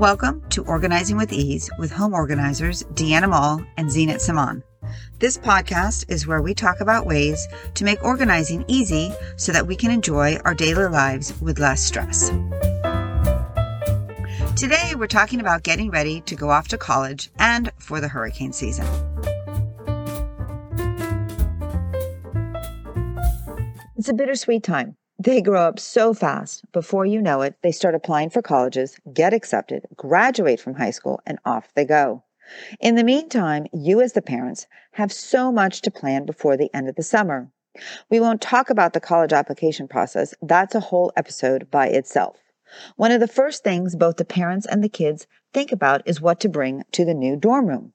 Welcome 0.00 0.42
to 0.48 0.64
Organizing 0.64 1.18
with 1.18 1.30
Ease 1.30 1.68
with 1.78 1.92
home 1.92 2.14
organizers 2.14 2.84
Diana 2.94 3.28
Mall 3.28 3.62
and 3.76 3.86
Zeenat 3.90 4.22
Saman. 4.22 4.62
This 5.18 5.36
podcast 5.36 6.06
is 6.08 6.26
where 6.26 6.40
we 6.40 6.54
talk 6.54 6.80
about 6.80 7.04
ways 7.04 7.46
to 7.74 7.84
make 7.84 8.02
organizing 8.02 8.64
easy 8.66 9.12
so 9.36 9.52
that 9.52 9.66
we 9.66 9.76
can 9.76 9.90
enjoy 9.90 10.38
our 10.46 10.54
daily 10.54 10.86
lives 10.86 11.38
with 11.42 11.58
less 11.58 11.82
stress. 11.82 12.30
Today, 14.56 14.94
we're 14.96 15.06
talking 15.06 15.38
about 15.38 15.64
getting 15.64 15.90
ready 15.90 16.22
to 16.22 16.34
go 16.34 16.48
off 16.48 16.68
to 16.68 16.78
college 16.78 17.28
and 17.38 17.70
for 17.76 18.00
the 18.00 18.08
hurricane 18.08 18.54
season. 18.54 18.86
It's 23.98 24.08
a 24.08 24.14
bittersweet 24.14 24.62
time. 24.62 24.96
They 25.22 25.42
grow 25.42 25.60
up 25.60 25.78
so 25.78 26.14
fast. 26.14 26.64
Before 26.72 27.04
you 27.04 27.20
know 27.20 27.42
it, 27.42 27.54
they 27.60 27.72
start 27.72 27.94
applying 27.94 28.30
for 28.30 28.40
colleges, 28.40 28.96
get 29.12 29.34
accepted, 29.34 29.86
graduate 29.94 30.58
from 30.58 30.76
high 30.76 30.92
school, 30.92 31.20
and 31.26 31.38
off 31.44 31.68
they 31.74 31.84
go. 31.84 32.22
In 32.80 32.94
the 32.94 33.04
meantime, 33.04 33.66
you 33.70 34.00
as 34.00 34.14
the 34.14 34.22
parents 34.22 34.66
have 34.92 35.12
so 35.12 35.52
much 35.52 35.82
to 35.82 35.90
plan 35.90 36.24
before 36.24 36.56
the 36.56 36.74
end 36.74 36.88
of 36.88 36.94
the 36.94 37.02
summer. 37.02 37.50
We 38.08 38.18
won't 38.18 38.40
talk 38.40 38.70
about 38.70 38.94
the 38.94 39.00
college 39.00 39.34
application 39.34 39.88
process. 39.88 40.32
That's 40.40 40.74
a 40.74 40.80
whole 40.80 41.12
episode 41.14 41.70
by 41.70 41.88
itself. 41.88 42.38
One 42.96 43.12
of 43.12 43.20
the 43.20 43.28
first 43.28 43.62
things 43.62 43.96
both 43.96 44.16
the 44.16 44.24
parents 44.24 44.64
and 44.64 44.82
the 44.82 44.88
kids 44.88 45.26
think 45.52 45.70
about 45.70 46.00
is 46.06 46.22
what 46.22 46.40
to 46.40 46.48
bring 46.48 46.84
to 46.92 47.04
the 47.04 47.12
new 47.12 47.36
dorm 47.36 47.66
room. 47.66 47.92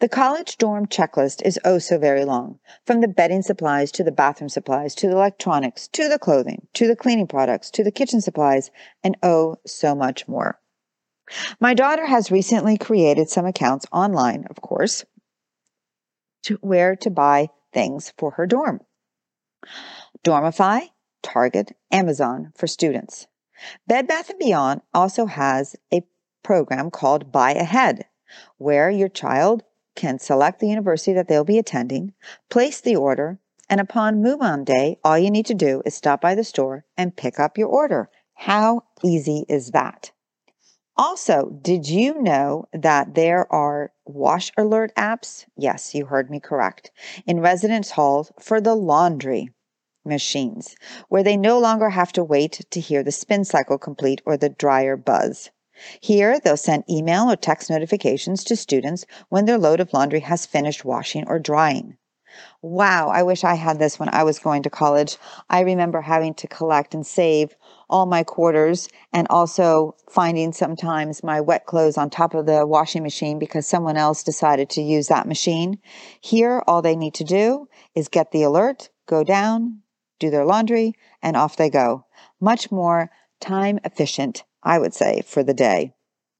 The 0.00 0.08
college 0.08 0.56
dorm 0.56 0.86
checklist 0.86 1.42
is 1.42 1.60
oh 1.62 1.78
so 1.78 1.98
very 1.98 2.24
long, 2.24 2.58
from 2.86 3.02
the 3.02 3.08
bedding 3.08 3.42
supplies 3.42 3.92
to 3.92 4.02
the 4.02 4.10
bathroom 4.10 4.48
supplies 4.48 4.94
to 4.94 5.08
the 5.08 5.12
electronics 5.12 5.88
to 5.88 6.08
the 6.08 6.18
clothing 6.18 6.68
to 6.72 6.86
the 6.86 6.96
cleaning 6.96 7.26
products 7.26 7.70
to 7.72 7.84
the 7.84 7.92
kitchen 7.92 8.22
supplies 8.22 8.70
and 9.04 9.18
oh 9.22 9.56
so 9.66 9.94
much 9.94 10.26
more. 10.26 10.58
My 11.60 11.74
daughter 11.74 12.06
has 12.06 12.30
recently 12.30 12.78
created 12.78 13.28
some 13.28 13.44
accounts 13.44 13.84
online, 13.92 14.46
of 14.48 14.62
course, 14.62 15.04
to 16.44 16.54
where 16.62 16.96
to 16.96 17.10
buy 17.10 17.50
things 17.70 18.14
for 18.16 18.30
her 18.32 18.46
dorm. 18.46 18.80
Dormify, 20.24 20.88
Target, 21.22 21.76
Amazon 21.92 22.52
for 22.56 22.66
students. 22.66 23.26
Bed 23.86 24.06
Bath 24.06 24.30
& 24.36 24.38
Beyond 24.38 24.80
also 24.94 25.26
has 25.26 25.76
a 25.92 26.06
program 26.42 26.90
called 26.90 27.30
Buy 27.30 27.52
Ahead 27.52 28.06
where 28.56 28.90
your 28.90 29.08
child 29.08 29.62
can 29.94 30.18
select 30.18 30.60
the 30.60 30.68
university 30.68 31.12
that 31.12 31.28
they'll 31.28 31.44
be 31.44 31.58
attending, 31.58 32.12
place 32.48 32.80
the 32.80 32.96
order, 32.96 33.38
and 33.68 33.80
upon 33.80 34.22
move 34.22 34.40
on 34.40 34.64
day, 34.64 34.98
all 35.04 35.18
you 35.18 35.30
need 35.30 35.46
to 35.46 35.54
do 35.54 35.82
is 35.84 35.94
stop 35.94 36.20
by 36.20 36.34
the 36.34 36.44
store 36.44 36.84
and 36.96 37.16
pick 37.16 37.38
up 37.38 37.58
your 37.58 37.68
order. 37.68 38.08
How 38.34 38.84
easy 39.02 39.44
is 39.48 39.72
that? 39.72 40.12
Also, 40.96 41.58
did 41.62 41.88
you 41.88 42.20
know 42.20 42.68
that 42.72 43.14
there 43.14 43.52
are 43.52 43.92
wash 44.04 44.50
alert 44.56 44.92
apps? 44.96 45.44
Yes, 45.56 45.94
you 45.94 46.06
heard 46.06 46.30
me 46.30 46.40
correct. 46.40 46.90
In 47.26 47.40
residence 47.40 47.92
halls 47.92 48.32
for 48.40 48.60
the 48.60 48.74
laundry 48.74 49.50
machines, 50.04 50.74
where 51.08 51.22
they 51.22 51.36
no 51.36 51.58
longer 51.58 51.90
have 51.90 52.12
to 52.12 52.24
wait 52.24 52.64
to 52.70 52.80
hear 52.80 53.02
the 53.02 53.12
spin 53.12 53.44
cycle 53.44 53.78
complete 53.78 54.22
or 54.24 54.36
the 54.36 54.48
dryer 54.48 54.96
buzz. 54.96 55.50
Here, 56.00 56.40
they'll 56.40 56.56
send 56.56 56.84
email 56.90 57.30
or 57.30 57.36
text 57.36 57.70
notifications 57.70 58.44
to 58.44 58.56
students 58.56 59.06
when 59.28 59.44
their 59.44 59.58
load 59.58 59.80
of 59.80 59.92
laundry 59.92 60.20
has 60.20 60.46
finished 60.46 60.84
washing 60.84 61.26
or 61.28 61.38
drying. 61.38 61.96
Wow, 62.62 63.08
I 63.08 63.22
wish 63.22 63.42
I 63.42 63.54
had 63.54 63.78
this 63.78 63.98
when 63.98 64.08
I 64.10 64.22
was 64.22 64.38
going 64.38 64.62
to 64.62 64.70
college. 64.70 65.16
I 65.48 65.60
remember 65.60 66.00
having 66.00 66.34
to 66.34 66.46
collect 66.46 66.94
and 66.94 67.06
save 67.06 67.56
all 67.88 68.06
my 68.06 68.22
quarters 68.22 68.88
and 69.12 69.26
also 69.30 69.96
finding 70.10 70.52
sometimes 70.52 71.22
my 71.22 71.40
wet 71.40 71.66
clothes 71.66 71.96
on 71.96 72.10
top 72.10 72.34
of 72.34 72.46
the 72.46 72.66
washing 72.66 73.02
machine 73.02 73.38
because 73.38 73.66
someone 73.66 73.96
else 73.96 74.22
decided 74.22 74.70
to 74.70 74.82
use 74.82 75.08
that 75.08 75.26
machine. 75.26 75.78
Here, 76.20 76.62
all 76.66 76.82
they 76.82 76.96
need 76.96 77.14
to 77.14 77.24
do 77.24 77.68
is 77.94 78.08
get 78.08 78.30
the 78.30 78.42
alert, 78.42 78.90
go 79.06 79.24
down, 79.24 79.82
do 80.18 80.30
their 80.30 80.44
laundry, 80.44 80.94
and 81.22 81.36
off 81.36 81.56
they 81.56 81.70
go. 81.70 82.04
Much 82.40 82.70
more 82.70 83.10
time 83.40 83.78
efficient 83.84 84.44
I 84.62 84.78
would 84.78 84.94
say, 84.94 85.22
for 85.26 85.42
the 85.42 85.54
day, 85.54 85.94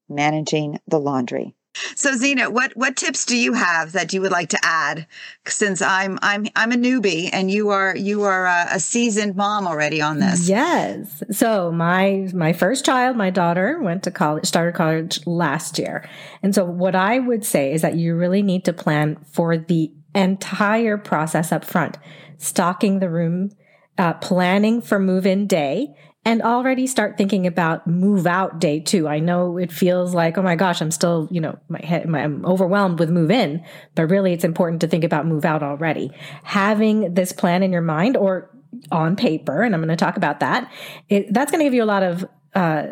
managing 0.07 0.79
the 0.87 0.99
laundry. 0.99 1.55
So 1.95 2.13
Zena, 2.13 2.49
what 2.49 2.75
what 2.75 2.95
tips 2.95 3.25
do 3.25 3.37
you 3.37 3.53
have 3.53 3.91
that 3.93 4.11
you 4.11 4.21
would 4.21 4.31
like 4.31 4.49
to 4.49 4.59
add? 4.63 5.07
Since 5.47 5.81
I'm 5.81 6.17
I'm 6.21 6.47
I'm 6.55 6.71
a 6.71 6.75
newbie 6.75 7.29
and 7.31 7.49
you 7.49 7.69
are 7.69 7.95
you 7.95 8.23
are 8.23 8.47
a, 8.47 8.67
a, 8.71 8.79
seasoned 8.79 9.35
mom 9.35 9.67
already 9.67 10.01
on 10.01 10.19
this. 10.19 10.49
Yes. 10.49 11.23
So 11.31 11.71
my 11.71 12.27
my 12.33 12.53
first 12.53 12.85
child, 12.85 13.15
my 13.17 13.29
daughter, 13.29 13.79
went 13.81 14.03
to 14.03 14.11
college, 14.11 14.45
started 14.45 14.75
college 14.75 15.25
last 15.25 15.77
year, 15.77 16.09
and 16.41 16.53
so 16.55 16.65
what 16.65 16.95
I 16.95 17.19
would 17.19 17.45
say 17.45 17.71
is 17.71 17.81
that 17.81 17.95
you 17.95 18.15
really 18.15 18.41
need 18.41 18.65
to 18.65 18.73
plan 18.73 19.17
for 19.31 19.57
the 19.57 19.93
entire 20.15 20.97
process 20.97 21.51
up 21.51 21.63
front, 21.63 21.97
stocking 22.37 22.99
the 22.99 23.09
room, 23.09 23.51
uh, 23.97 24.13
planning 24.13 24.81
for 24.81 24.99
move 24.99 25.25
in 25.25 25.45
day 25.45 25.95
and 26.25 26.41
already 26.41 26.85
start 26.85 27.17
thinking 27.17 27.47
about 27.47 27.87
move 27.87 28.27
out 28.27 28.59
day 28.59 28.79
two. 28.79 29.07
I 29.07 29.19
know 29.19 29.57
it 29.57 29.71
feels 29.71 30.13
like, 30.13 30.37
oh 30.37 30.41
my 30.41 30.55
gosh, 30.55 30.81
I'm 30.81 30.91
still, 30.91 31.27
you 31.31 31.39
know, 31.39 31.57
my 31.69 31.83
head, 31.83 32.07
my, 32.07 32.21
I'm 32.21 32.45
overwhelmed 32.45 32.99
with 32.99 33.09
move 33.09 33.31
in, 33.31 33.63
but 33.95 34.09
really 34.09 34.33
it's 34.33 34.43
important 34.43 34.81
to 34.81 34.87
think 34.87 35.03
about 35.03 35.25
move 35.25 35.45
out 35.45 35.63
already. 35.63 36.11
Having 36.43 37.13
this 37.13 37.31
plan 37.31 37.63
in 37.63 37.71
your 37.71 37.81
mind 37.81 38.17
or 38.17 38.51
on 38.91 39.15
paper, 39.15 39.63
and 39.63 39.73
I'm 39.73 39.81
going 39.81 39.89
to 39.89 39.95
talk 39.95 40.17
about 40.17 40.41
that, 40.41 40.71
it, 41.07 41.33
that's 41.33 41.51
going 41.51 41.59
to 41.59 41.65
give 41.65 41.73
you 41.73 41.83
a 41.83 41.85
lot 41.85 42.03
of, 42.03 42.25
uh, 42.53 42.87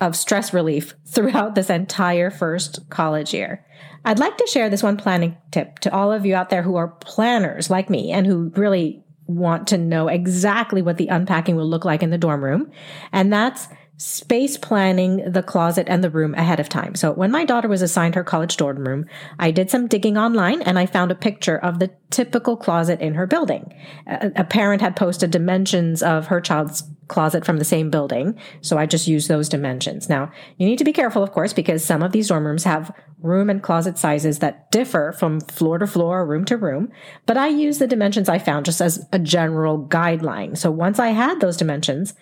of 0.00 0.14
stress 0.14 0.52
relief 0.52 0.94
throughout 1.08 1.54
this 1.54 1.70
entire 1.70 2.30
first 2.30 2.90
college 2.90 3.32
year. 3.32 3.64
I'd 4.04 4.18
like 4.18 4.36
to 4.36 4.46
share 4.46 4.70
this 4.70 4.82
one 4.82 4.96
planning 4.96 5.36
tip 5.50 5.78
to 5.80 5.92
all 5.92 6.12
of 6.12 6.24
you 6.24 6.34
out 6.34 6.50
there 6.50 6.62
who 6.62 6.76
are 6.76 6.88
planners 6.88 7.70
like 7.70 7.90
me 7.90 8.12
and 8.12 8.26
who 8.26 8.52
really 8.54 9.04
want 9.28 9.68
to 9.68 9.78
know 9.78 10.08
exactly 10.08 10.82
what 10.82 10.96
the 10.96 11.06
unpacking 11.08 11.54
will 11.54 11.68
look 11.68 11.84
like 11.84 12.02
in 12.02 12.10
the 12.10 12.18
dorm 12.18 12.42
room. 12.42 12.70
And 13.12 13.32
that's 13.32 13.68
space 13.98 14.56
planning 14.56 15.32
the 15.32 15.42
closet 15.42 15.88
and 15.88 16.04
the 16.04 16.10
room 16.10 16.32
ahead 16.34 16.60
of 16.60 16.68
time. 16.68 16.94
So 16.94 17.12
when 17.12 17.32
my 17.32 17.44
daughter 17.44 17.66
was 17.66 17.82
assigned 17.82 18.14
her 18.14 18.22
college 18.22 18.56
dorm 18.56 18.78
room, 18.78 19.06
I 19.40 19.50
did 19.50 19.70
some 19.70 19.88
digging 19.88 20.16
online 20.16 20.62
and 20.62 20.78
I 20.78 20.86
found 20.86 21.10
a 21.10 21.16
picture 21.16 21.58
of 21.58 21.80
the 21.80 21.90
typical 22.10 22.56
closet 22.56 23.00
in 23.00 23.14
her 23.14 23.26
building. 23.26 23.74
A, 24.06 24.44
parent 24.44 24.80
had 24.82 24.94
posted 24.94 25.32
dimensions 25.32 26.00
of 26.00 26.28
her 26.28 26.40
child's 26.40 26.84
closet 27.08 27.44
from 27.44 27.56
the 27.56 27.64
same 27.64 27.90
building. 27.90 28.38
So 28.60 28.78
I 28.78 28.86
just 28.86 29.08
used 29.08 29.28
those 29.28 29.48
dimensions. 29.48 30.08
Now 30.08 30.30
you 30.58 30.66
need 30.66 30.78
to 30.78 30.84
be 30.84 30.92
careful, 30.92 31.24
of 31.24 31.32
course, 31.32 31.52
because 31.52 31.84
some 31.84 32.02
of 32.02 32.12
these 32.12 32.28
dorm 32.28 32.46
rooms 32.46 32.64
have 32.64 32.94
room 33.20 33.50
and 33.50 33.62
closet 33.62 33.98
sizes 33.98 34.38
that 34.38 34.70
differ 34.70 35.12
from 35.12 35.40
floor 35.40 35.78
to 35.78 35.86
floor, 35.88 36.24
room 36.24 36.44
to 36.44 36.56
room. 36.56 36.92
But 37.26 37.36
I 37.36 37.48
use 37.48 37.78
the 37.78 37.88
dimensions 37.88 38.28
I 38.28 38.38
found 38.38 38.64
just 38.64 38.80
as 38.80 39.04
a 39.12 39.18
general 39.18 39.86
guideline. 39.88 40.56
So 40.56 40.70
once 40.70 41.00
I 41.00 41.08
had 41.08 41.40
those 41.40 41.56
dimensions, 41.56 42.14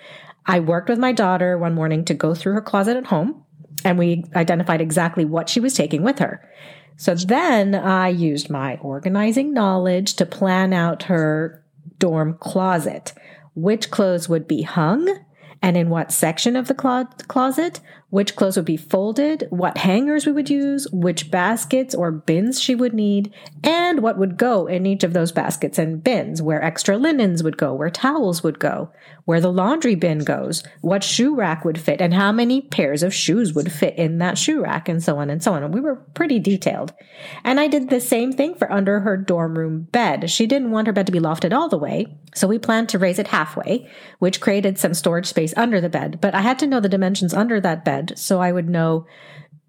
I 0.47 0.61
worked 0.61 0.89
with 0.89 0.99
my 0.99 1.13
daughter 1.13 1.59
one 1.59 1.75
morning 1.75 2.05
to 2.07 2.15
go 2.15 2.35
through 2.35 2.55
her 2.55 2.63
closet 2.63 2.97
at 2.97 3.07
home 3.07 3.45
and 3.85 3.99
we 3.99 4.25
identified 4.35 4.81
exactly 4.81 5.25
what 5.25 5.49
she 5.49 5.61
was 5.61 5.75
taking 5.75 6.03
with 6.03 6.19
her. 6.19 6.49
So 6.97 7.15
then 7.15 7.75
I 7.75 8.09
used 8.09 8.49
my 8.49 8.77
organizing 8.77 9.53
knowledge 9.53 10.15
to 10.15 10.27
plan 10.27 10.73
out 10.73 11.05
her 11.05 11.65
dorm 11.99 12.39
closet, 12.41 13.13
which 13.55 13.91
clothes 13.91 14.29
would 14.29 14.49
be 14.49 14.63
hung 14.63 15.19
and 15.63 15.77
in 15.77 15.91
what 15.91 16.13
section 16.13 16.57
of 16.57 16.69
the 16.69 16.75
clo- 16.75 17.09
closet, 17.29 17.81
which 18.09 18.37
clothes 18.37 18.57
would 18.57 18.65
be 18.65 18.77
folded, 18.77 19.47
what 19.51 19.79
hangers 19.79 20.27
we 20.27 20.33
would 20.33 20.49
use, 20.49 20.87
which 20.93 21.31
baskets 21.31 21.95
or 21.95 22.13
bins 22.13 22.61
she 22.61 22.75
would 22.75 22.95
need, 22.95 23.33
and 23.65 24.01
what 24.01 24.17
would 24.17 24.37
go 24.37 24.67
in 24.67 24.87
each 24.87 25.03
of 25.03 25.13
those 25.13 25.33
baskets 25.33 25.77
and 25.77 26.05
bins, 26.05 26.41
where 26.41 26.63
extra 26.63 26.97
linens 26.97 27.43
would 27.43 27.59
go, 27.59 27.75
where 27.75 27.91
towels 27.91 28.45
would 28.45 28.61
go, 28.61 28.91
where 29.25 29.41
the 29.41 29.53
laundry 29.53 29.97
bin 29.97 30.21
goes, 30.21 30.63
what 30.83 31.03
shoe 31.03 31.35
rack 31.35 31.65
would 31.65 31.81
fit, 31.81 32.01
and 32.01 32.15
how 32.15 32.31
many 32.31 32.61
pairs 32.61 33.03
of 33.03 33.13
shoes 33.13 33.53
would 33.55 33.73
fit 33.73 33.97
in 33.99 34.19
that 34.19 34.39
shoe 34.39 34.63
rack, 34.63 34.89
and 34.89 35.03
so 35.03 35.19
on 35.19 35.29
and 35.29 35.43
so 35.43 35.53
on. 35.53 35.65
And 35.65 35.75
we 35.75 35.81
were 35.81 35.97
pretty 35.97 36.39
detailed. 36.39 36.95
And 37.43 37.59
I 37.59 37.67
did 37.67 37.91
the 37.91 38.01
same 38.01 38.31
thing 38.31 38.55
for 38.55 38.71
under 38.71 39.01
her 39.01 39.17
dorm 39.17 39.59
room 39.59 39.89
bed. 39.91 40.31
She 40.31 40.47
didn't 40.47 40.71
want 40.71 40.87
her 40.87 40.93
bed 40.93 41.07
to 41.07 41.13
be 41.13 41.19
lofted 41.19 41.53
all 41.53 41.69
the 41.69 41.77
way, 41.77 42.07
so 42.35 42.47
we 42.47 42.59
planned 42.59 42.89
to 42.91 42.99
raise 42.99 43.19
it 43.19 43.29
halfway, 43.29 43.91
which 44.21 44.41
created 44.41 44.79
some 44.79 44.95
storage 44.95 45.27
space 45.27 45.53
under 45.57 45.81
the 45.81 45.89
bed. 45.89 46.21
But 46.21 46.35
I 46.35 46.43
had 46.43 46.59
to 46.61 46.67
know 46.67 46.79
the 46.79 46.89
dimensions 46.89 47.35
under 47.35 47.61
that 47.61 47.85
bed 47.85 47.96
bed 47.97 48.19
so 48.19 48.41
I 48.41 48.53
would 48.53 48.69
know, 48.69 49.07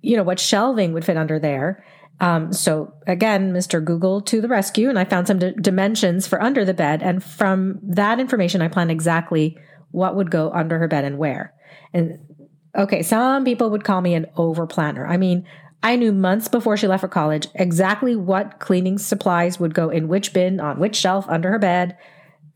you 0.02 0.18
know, 0.18 0.24
what 0.24 0.40
shelving 0.40 0.94
would 0.94 1.06
fit 1.06 1.18
under 1.18 1.40
there. 1.40 1.84
Um, 2.20 2.52
so 2.52 2.94
again, 3.06 3.54
Mr. 3.54 3.84
Google 3.84 4.22
to 4.22 4.42
the 4.42 4.48
rescue, 4.48 4.90
and 4.90 4.98
I 4.98 5.06
found 5.06 5.28
some 5.28 5.40
d- 5.40 5.54
dimensions 5.60 6.28
for 6.28 6.42
under 6.42 6.66
the 6.66 6.74
bed. 6.74 7.04
And 7.04 7.24
from 7.24 7.80
that 7.84 8.20
information, 8.20 8.62
I 8.62 8.70
planned 8.70 8.92
exactly 8.92 9.58
what 9.92 10.16
would 10.16 10.32
go 10.32 10.52
under 10.52 10.80
her 10.80 10.88
bed 10.88 11.06
and 11.06 11.18
where. 11.18 11.54
And 11.94 12.20
okay, 12.76 13.04
some 13.04 13.46
people 13.46 13.70
would 13.70 13.84
call 13.84 14.02
me 14.02 14.16
an 14.16 14.26
over 14.36 14.66
planner. 14.66 15.06
I 15.06 15.18
mean, 15.18 15.46
I 15.84 15.96
knew 15.96 16.12
months 16.12 16.48
before 16.48 16.76
she 16.76 16.88
left 16.88 17.02
for 17.02 17.08
college 17.08 17.48
exactly 17.54 18.16
what 18.16 18.60
cleaning 18.60 18.98
supplies 18.98 19.60
would 19.60 19.76
go 19.76 19.90
in 19.90 20.08
which 20.08 20.34
bin, 20.34 20.60
on 20.60 20.80
which 20.80 20.96
shelf 20.96 21.26
under 21.30 21.52
her 21.52 21.60
bed, 21.60 21.96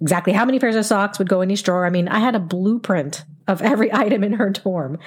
exactly 0.01 0.33
how 0.33 0.45
many 0.45 0.59
pairs 0.59 0.75
of 0.75 0.86
socks 0.86 1.19
would 1.19 1.30
go 1.30 1.42
in 1.42 1.51
each 1.51 1.63
drawer. 1.63 1.86
I 1.86 1.89
mean, 1.89 2.07
I 2.07 2.19
had 2.19 2.36
a 2.36 2.39
blueprint 2.39 3.24
of 3.48 3.62
every 3.62 3.94
item 3.94 4.24
in 4.24 4.33
her 4.33 4.50
dorm. 4.50 4.98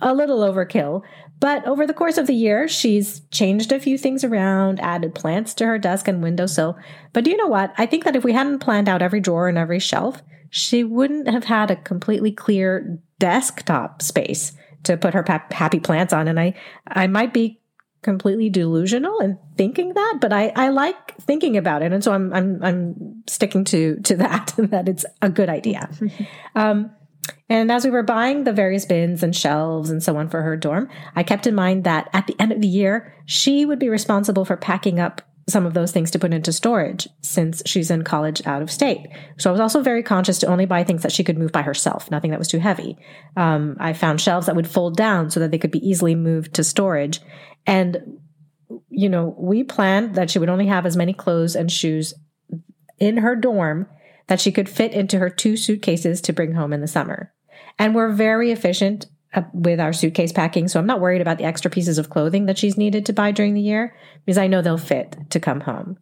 A 0.00 0.14
little 0.14 0.40
overkill. 0.40 1.02
But 1.40 1.66
over 1.66 1.86
the 1.86 1.94
course 1.94 2.18
of 2.18 2.26
the 2.26 2.34
year, 2.34 2.68
she's 2.68 3.20
changed 3.30 3.72
a 3.72 3.80
few 3.80 3.98
things 3.98 4.24
around, 4.24 4.78
added 4.80 5.14
plants 5.14 5.54
to 5.54 5.66
her 5.66 5.78
desk 5.78 6.06
and 6.06 6.22
windowsill. 6.22 6.78
But 7.12 7.24
do 7.24 7.30
you 7.30 7.36
know 7.36 7.46
what? 7.46 7.72
I 7.78 7.86
think 7.86 8.04
that 8.04 8.16
if 8.16 8.24
we 8.24 8.32
hadn't 8.32 8.60
planned 8.60 8.88
out 8.88 9.02
every 9.02 9.20
drawer 9.20 9.48
and 9.48 9.58
every 9.58 9.78
shelf, 9.78 10.22
she 10.50 10.84
wouldn't 10.84 11.28
have 11.28 11.44
had 11.44 11.70
a 11.70 11.76
completely 11.76 12.30
clear 12.30 12.98
desktop 13.18 14.02
space 14.02 14.52
to 14.84 14.96
put 14.96 15.14
her 15.14 15.24
happy 15.50 15.80
plants 15.80 16.12
on. 16.12 16.28
And 16.28 16.38
I, 16.38 16.54
I 16.86 17.06
might 17.06 17.32
be 17.32 17.60
completely 18.06 18.48
delusional 18.48 19.18
in 19.18 19.36
thinking 19.56 19.92
that, 19.92 20.18
but 20.20 20.32
I, 20.32 20.52
I 20.54 20.68
like 20.68 21.16
thinking 21.22 21.56
about 21.56 21.82
it. 21.82 21.92
And 21.92 22.02
so 22.04 22.12
I'm, 22.12 22.32
I'm, 22.32 22.62
I'm 22.62 23.24
sticking 23.26 23.64
to, 23.64 23.96
to 24.04 24.16
that, 24.16 24.54
that 24.58 24.88
it's 24.88 25.04
a 25.20 25.28
good 25.28 25.50
idea. 25.50 25.90
Um, 26.54 26.92
and 27.50 27.70
as 27.70 27.84
we 27.84 27.90
were 27.90 28.02
buying 28.02 28.44
the 28.44 28.52
various 28.52 28.86
bins 28.86 29.22
and 29.22 29.36
shelves 29.36 29.90
and 29.90 30.02
so 30.02 30.16
on 30.16 30.30
for 30.30 30.40
her 30.40 30.56
dorm, 30.56 30.88
I 31.14 31.22
kept 31.22 31.46
in 31.46 31.54
mind 31.54 31.84
that 31.84 32.08
at 32.14 32.26
the 32.26 32.36
end 32.38 32.52
of 32.52 32.62
the 32.62 32.68
year, 32.68 33.14
she 33.26 33.66
would 33.66 33.78
be 33.78 33.90
responsible 33.90 34.46
for 34.46 34.56
packing 34.56 34.98
up 34.98 35.20
some 35.48 35.64
of 35.64 35.74
those 35.74 35.92
things 35.92 36.10
to 36.10 36.18
put 36.18 36.32
into 36.32 36.52
storage 36.52 37.08
since 37.20 37.62
she's 37.66 37.90
in 37.90 38.02
college 38.02 38.44
out 38.46 38.62
of 38.62 38.70
state. 38.70 39.06
So 39.38 39.48
I 39.48 39.52
was 39.52 39.60
also 39.60 39.80
very 39.80 40.02
conscious 40.02 40.38
to 40.40 40.48
only 40.48 40.66
buy 40.66 40.82
things 40.82 41.02
that 41.02 41.12
she 41.12 41.22
could 41.22 41.38
move 41.38 41.52
by 41.52 41.62
herself, 41.62 42.10
nothing 42.10 42.32
that 42.32 42.38
was 42.38 42.48
too 42.48 42.58
heavy. 42.58 42.98
Um, 43.36 43.76
I 43.78 43.92
found 43.92 44.20
shelves 44.20 44.46
that 44.46 44.56
would 44.56 44.66
fold 44.66 44.96
down 44.96 45.30
so 45.30 45.38
that 45.40 45.52
they 45.52 45.58
could 45.58 45.70
be 45.70 45.88
easily 45.88 46.16
moved 46.16 46.54
to 46.54 46.64
storage. 46.64 47.20
And, 47.64 48.18
you 48.88 49.08
know, 49.08 49.36
we 49.38 49.62
planned 49.62 50.16
that 50.16 50.30
she 50.30 50.40
would 50.40 50.48
only 50.48 50.66
have 50.66 50.84
as 50.84 50.96
many 50.96 51.12
clothes 51.12 51.54
and 51.54 51.70
shoes 51.70 52.12
in 52.98 53.18
her 53.18 53.36
dorm 53.36 53.86
that 54.26 54.40
she 54.40 54.50
could 54.50 54.68
fit 54.68 54.92
into 54.92 55.20
her 55.20 55.30
two 55.30 55.56
suitcases 55.56 56.20
to 56.22 56.32
bring 56.32 56.54
home 56.54 56.72
in 56.72 56.80
the 56.80 56.88
summer. 56.88 57.32
And 57.78 57.94
we're 57.94 58.12
very 58.12 58.50
efficient 58.50 59.06
with 59.52 59.80
our 59.80 59.92
suitcase 59.92 60.32
packing. 60.32 60.68
So 60.68 60.78
I'm 60.78 60.86
not 60.86 61.00
worried 61.00 61.20
about 61.20 61.38
the 61.38 61.44
extra 61.44 61.70
pieces 61.70 61.98
of 61.98 62.10
clothing 62.10 62.46
that 62.46 62.58
she's 62.58 62.76
needed 62.78 63.06
to 63.06 63.12
buy 63.12 63.32
during 63.32 63.54
the 63.54 63.60
year 63.60 63.94
because 64.24 64.38
I 64.38 64.46
know 64.46 64.62
they'll 64.62 64.78
fit 64.78 65.16
to 65.30 65.40
come 65.40 65.60
home. 65.60 65.98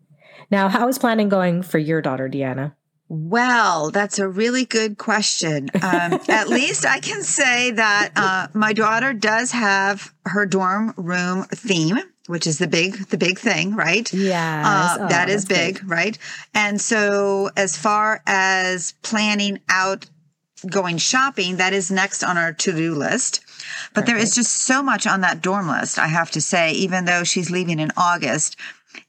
Now, 0.51 0.69
how 0.69 0.89
is 0.89 0.99
planning 0.99 1.29
going 1.29 1.63
for 1.63 1.79
your 1.79 2.03
daughter, 2.03 2.29
Diana? 2.29 2.77
Well, 3.09 3.91
that's 3.91 4.19
a 4.19 4.29
really 4.29 4.65
good 4.65 4.99
question. 4.99 5.69
Um, 5.75 6.21
at 6.29 6.49
least 6.49 6.87
I 6.87 7.01
can 7.01 7.23
say 7.23 7.71
that 7.73 8.13
uh, 8.17 8.49
my 8.55 8.73
daughter 8.73 9.13
does 9.13 9.53
have 9.53 10.13
her 10.27 10.47
dorm 10.47 10.95
room 10.97 11.45
theme 11.45 11.99
which 12.27 12.47
is 12.47 12.59
the 12.59 12.67
big 12.67 12.97
the 13.09 13.19
big 13.19 13.39
thing 13.39 13.75
right 13.75 14.13
yeah 14.13 14.63
uh, 14.65 15.05
oh, 15.05 15.09
that 15.09 15.29
is 15.29 15.45
big 15.45 15.81
great. 15.81 15.91
right 15.91 16.19
and 16.55 16.81
so 16.81 17.51
as 17.57 17.77
far 17.77 18.23
as 18.27 18.93
planning 19.03 19.59
out 19.69 20.07
going 20.71 20.99
shopping 20.99 21.57
that 21.57 21.73
is 21.73 21.91
next 21.91 22.23
on 22.23 22.37
our 22.37 22.53
to-do 22.53 22.95
list 22.95 23.41
but 23.95 24.03
Perfect. 24.03 24.07
there 24.07 24.17
is 24.17 24.35
just 24.35 24.53
so 24.53 24.83
much 24.83 25.07
on 25.07 25.21
that 25.21 25.43
dorm 25.43 25.69
list 25.69 25.99
i 25.99 26.07
have 26.07 26.31
to 26.31 26.41
say 26.41 26.73
even 26.73 27.05
though 27.05 27.25
she's 27.25 27.51
leaving 27.51 27.79
in 27.79 27.91
august 27.97 28.57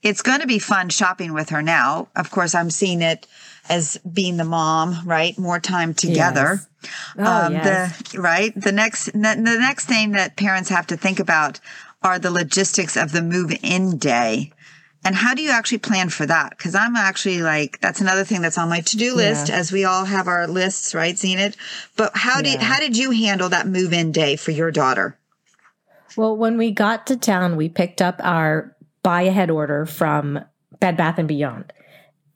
it's 0.02 0.22
going 0.22 0.42
to 0.42 0.48
be 0.48 0.60
fun 0.60 0.90
shopping 0.90 1.34
with 1.34 1.50
her 1.50 1.62
now 1.62 2.07
of 2.16 2.31
course 2.31 2.56
i'm 2.56 2.69
seeing 2.69 3.02
it 3.02 3.28
as 3.69 3.98
being 4.12 4.38
the 4.38 4.44
mom 4.44 5.02
right 5.06 5.38
more 5.38 5.60
time 5.60 5.94
together 5.94 6.60
yes. 6.60 6.68
Oh, 7.18 7.46
um, 7.46 7.54
yes. 7.54 8.12
the 8.12 8.19
right 8.19 8.54
the 8.56 8.72
next 8.72 9.06
the 9.06 9.36
next 9.60 9.86
thing 9.86 10.12
that 10.12 10.36
parents 10.36 10.69
have 10.69 10.86
to 10.88 10.98
think 10.98 11.19
about 11.19 11.60
are 12.06 12.19
the 12.19 12.31
logistics 12.31 12.96
of 12.96 13.12
the 13.12 13.22
move 13.22 13.51
in 13.63 13.98
day. 13.98 14.51
And 15.06 15.16
how 15.16 15.36
do 15.36 15.44
you 15.44 15.52
actually 15.52 15.78
plan 15.78 16.10
for 16.10 16.25
that? 16.25 16.50
Because 16.57 16.74
I'm 16.74 16.96
actually 16.96 17.44
like, 17.44 17.80
that's 17.80 18.02
another 18.02 18.24
thing 18.24 18.42
that's 18.42 18.57
on 18.57 18.69
my 18.69 18.81
to 18.81 18.98
do 18.98 19.13
list 19.13 19.50
yeah. 19.50 19.56
as 19.56 19.72
we 19.72 19.86
all 19.86 20.04
have 20.04 20.28
our 20.28 20.48
lists, 20.48 20.96
right? 20.96 21.16
Seen 21.16 21.38
it. 21.38 21.56
But 21.96 22.18
how 22.18 22.42
did, 22.42 22.60
how 22.60 22.80
did 22.80 22.98
you 22.98 23.12
handle 23.12 23.50
that 23.50 23.68
move 23.68 23.94
in 23.94 24.12
day 24.12 24.36
for 24.36 24.50
your 24.50 24.72
daughter? 24.72 25.19
Well, 26.18 26.36
when 26.36 26.57
we 26.57 26.72
got 26.72 27.06
to 27.07 27.18
town, 27.18 27.56
we 27.56 27.69
picked 27.69 28.02
up 28.02 28.19
our 28.24 28.75
buy 29.04 29.22
ahead 29.22 29.52
order 29.52 29.86
from 29.86 30.44
Bed 30.80 30.98
Bath 30.98 31.19
and 31.19 31.28
Beyond. 31.28 31.72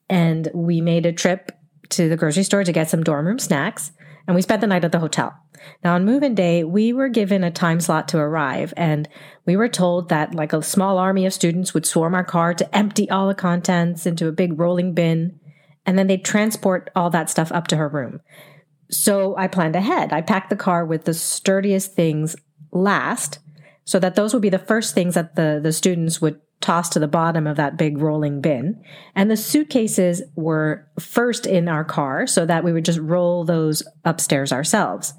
And 0.07 0.47
we 0.53 0.79
made 0.79 1.07
a 1.07 1.11
trip 1.11 1.51
to 1.89 2.07
the 2.07 2.17
grocery 2.17 2.43
store 2.43 2.63
to 2.63 2.71
get 2.71 2.89
some 2.89 3.03
dorm 3.03 3.25
room 3.25 3.39
snacks. 3.39 3.91
And 4.27 4.35
we 4.35 4.43
spent 4.43 4.61
the 4.61 4.67
night 4.67 4.85
at 4.85 4.91
the 4.91 4.99
hotel. 4.99 5.35
Now, 5.83 5.95
on 5.95 6.05
move 6.05 6.23
in 6.23 6.35
day, 6.35 6.63
we 6.63 6.93
were 6.93 7.09
given 7.09 7.43
a 7.43 7.51
time 7.51 7.79
slot 7.79 8.07
to 8.09 8.17
arrive, 8.17 8.73
and 8.77 9.07
we 9.45 9.55
were 9.55 9.69
told 9.69 10.09
that 10.09 10.35
like 10.35 10.53
a 10.53 10.61
small 10.61 10.97
army 10.97 11.25
of 11.25 11.33
students 11.33 11.73
would 11.73 11.85
swarm 11.85 12.13
our 12.13 12.23
car 12.23 12.53
to 12.53 12.75
empty 12.75 13.09
all 13.09 13.27
the 13.27 13.35
contents 13.35 14.05
into 14.05 14.27
a 14.27 14.31
big 14.33 14.59
rolling 14.59 14.93
bin, 14.93 15.39
and 15.85 15.97
then 15.97 16.07
they'd 16.07 16.25
transport 16.25 16.89
all 16.95 17.09
that 17.09 17.29
stuff 17.29 17.51
up 17.51 17.67
to 17.67 17.77
her 17.77 17.87
room. 17.87 18.19
So 18.91 19.35
I 19.37 19.47
planned 19.47 19.75
ahead. 19.75 20.11
I 20.11 20.21
packed 20.21 20.49
the 20.49 20.55
car 20.55 20.85
with 20.85 21.05
the 21.05 21.13
sturdiest 21.13 21.93
things 21.93 22.35
last, 22.71 23.39
so 23.85 23.99
that 23.99 24.15
those 24.15 24.33
would 24.33 24.41
be 24.41 24.49
the 24.49 24.59
first 24.59 24.93
things 24.93 25.15
that 25.15 25.35
the, 25.35 25.59
the 25.61 25.73
students 25.73 26.21
would 26.21 26.39
tossed 26.61 26.91
to 26.93 26.99
the 26.99 27.07
bottom 27.07 27.47
of 27.47 27.57
that 27.57 27.77
big 27.77 27.97
rolling 27.97 28.41
bin. 28.41 28.81
And 29.15 29.31
the 29.31 29.37
suitcases 29.37 30.21
were 30.35 30.87
first 30.99 31.45
in 31.45 31.67
our 31.67 31.83
car 31.83 32.27
so 32.27 32.45
that 32.45 32.63
we 32.63 32.73
would 32.73 32.85
just 32.85 32.99
roll 32.99 33.45
those 33.45 33.83
upstairs 34.03 34.51
ourselves. 34.51 35.13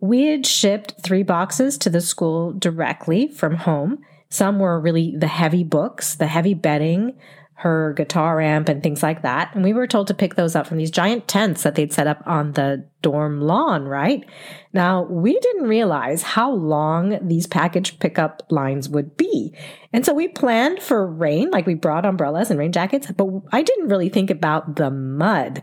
We 0.00 0.24
had 0.24 0.46
shipped 0.46 0.94
three 1.02 1.22
boxes 1.22 1.78
to 1.78 1.90
the 1.90 2.00
school 2.00 2.52
directly 2.52 3.28
from 3.28 3.56
home. 3.56 3.98
Some 4.30 4.58
were 4.58 4.80
really 4.80 5.14
the 5.16 5.28
heavy 5.28 5.64
books, 5.64 6.14
the 6.14 6.26
heavy 6.26 6.54
bedding, 6.54 7.16
her 7.56 7.94
guitar 7.96 8.40
amp 8.40 8.68
and 8.68 8.82
things 8.82 9.02
like 9.02 9.22
that. 9.22 9.54
And 9.54 9.62
we 9.62 9.72
were 9.72 9.86
told 9.86 10.08
to 10.08 10.14
pick 10.14 10.34
those 10.34 10.56
up 10.56 10.66
from 10.66 10.76
these 10.76 10.90
giant 10.90 11.28
tents 11.28 11.62
that 11.62 11.76
they'd 11.76 11.92
set 11.92 12.06
up 12.06 12.22
on 12.26 12.52
the 12.52 12.86
dorm 13.00 13.40
lawn, 13.40 13.84
right? 13.84 14.24
Now, 14.72 15.04
we 15.04 15.38
didn't 15.38 15.68
realize 15.68 16.22
how 16.22 16.52
long 16.52 17.18
these 17.26 17.46
package 17.46 17.98
pickup 18.00 18.42
lines 18.50 18.88
would 18.88 19.16
be. 19.16 19.56
And 19.92 20.04
so 20.04 20.12
we 20.12 20.28
planned 20.28 20.82
for 20.82 21.06
rain, 21.06 21.50
like 21.50 21.66
we 21.66 21.74
brought 21.74 22.04
umbrellas 22.04 22.50
and 22.50 22.58
rain 22.58 22.72
jackets, 22.72 23.10
but 23.12 23.28
I 23.52 23.62
didn't 23.62 23.88
really 23.88 24.08
think 24.08 24.30
about 24.30 24.76
the 24.76 24.90
mud. 24.90 25.62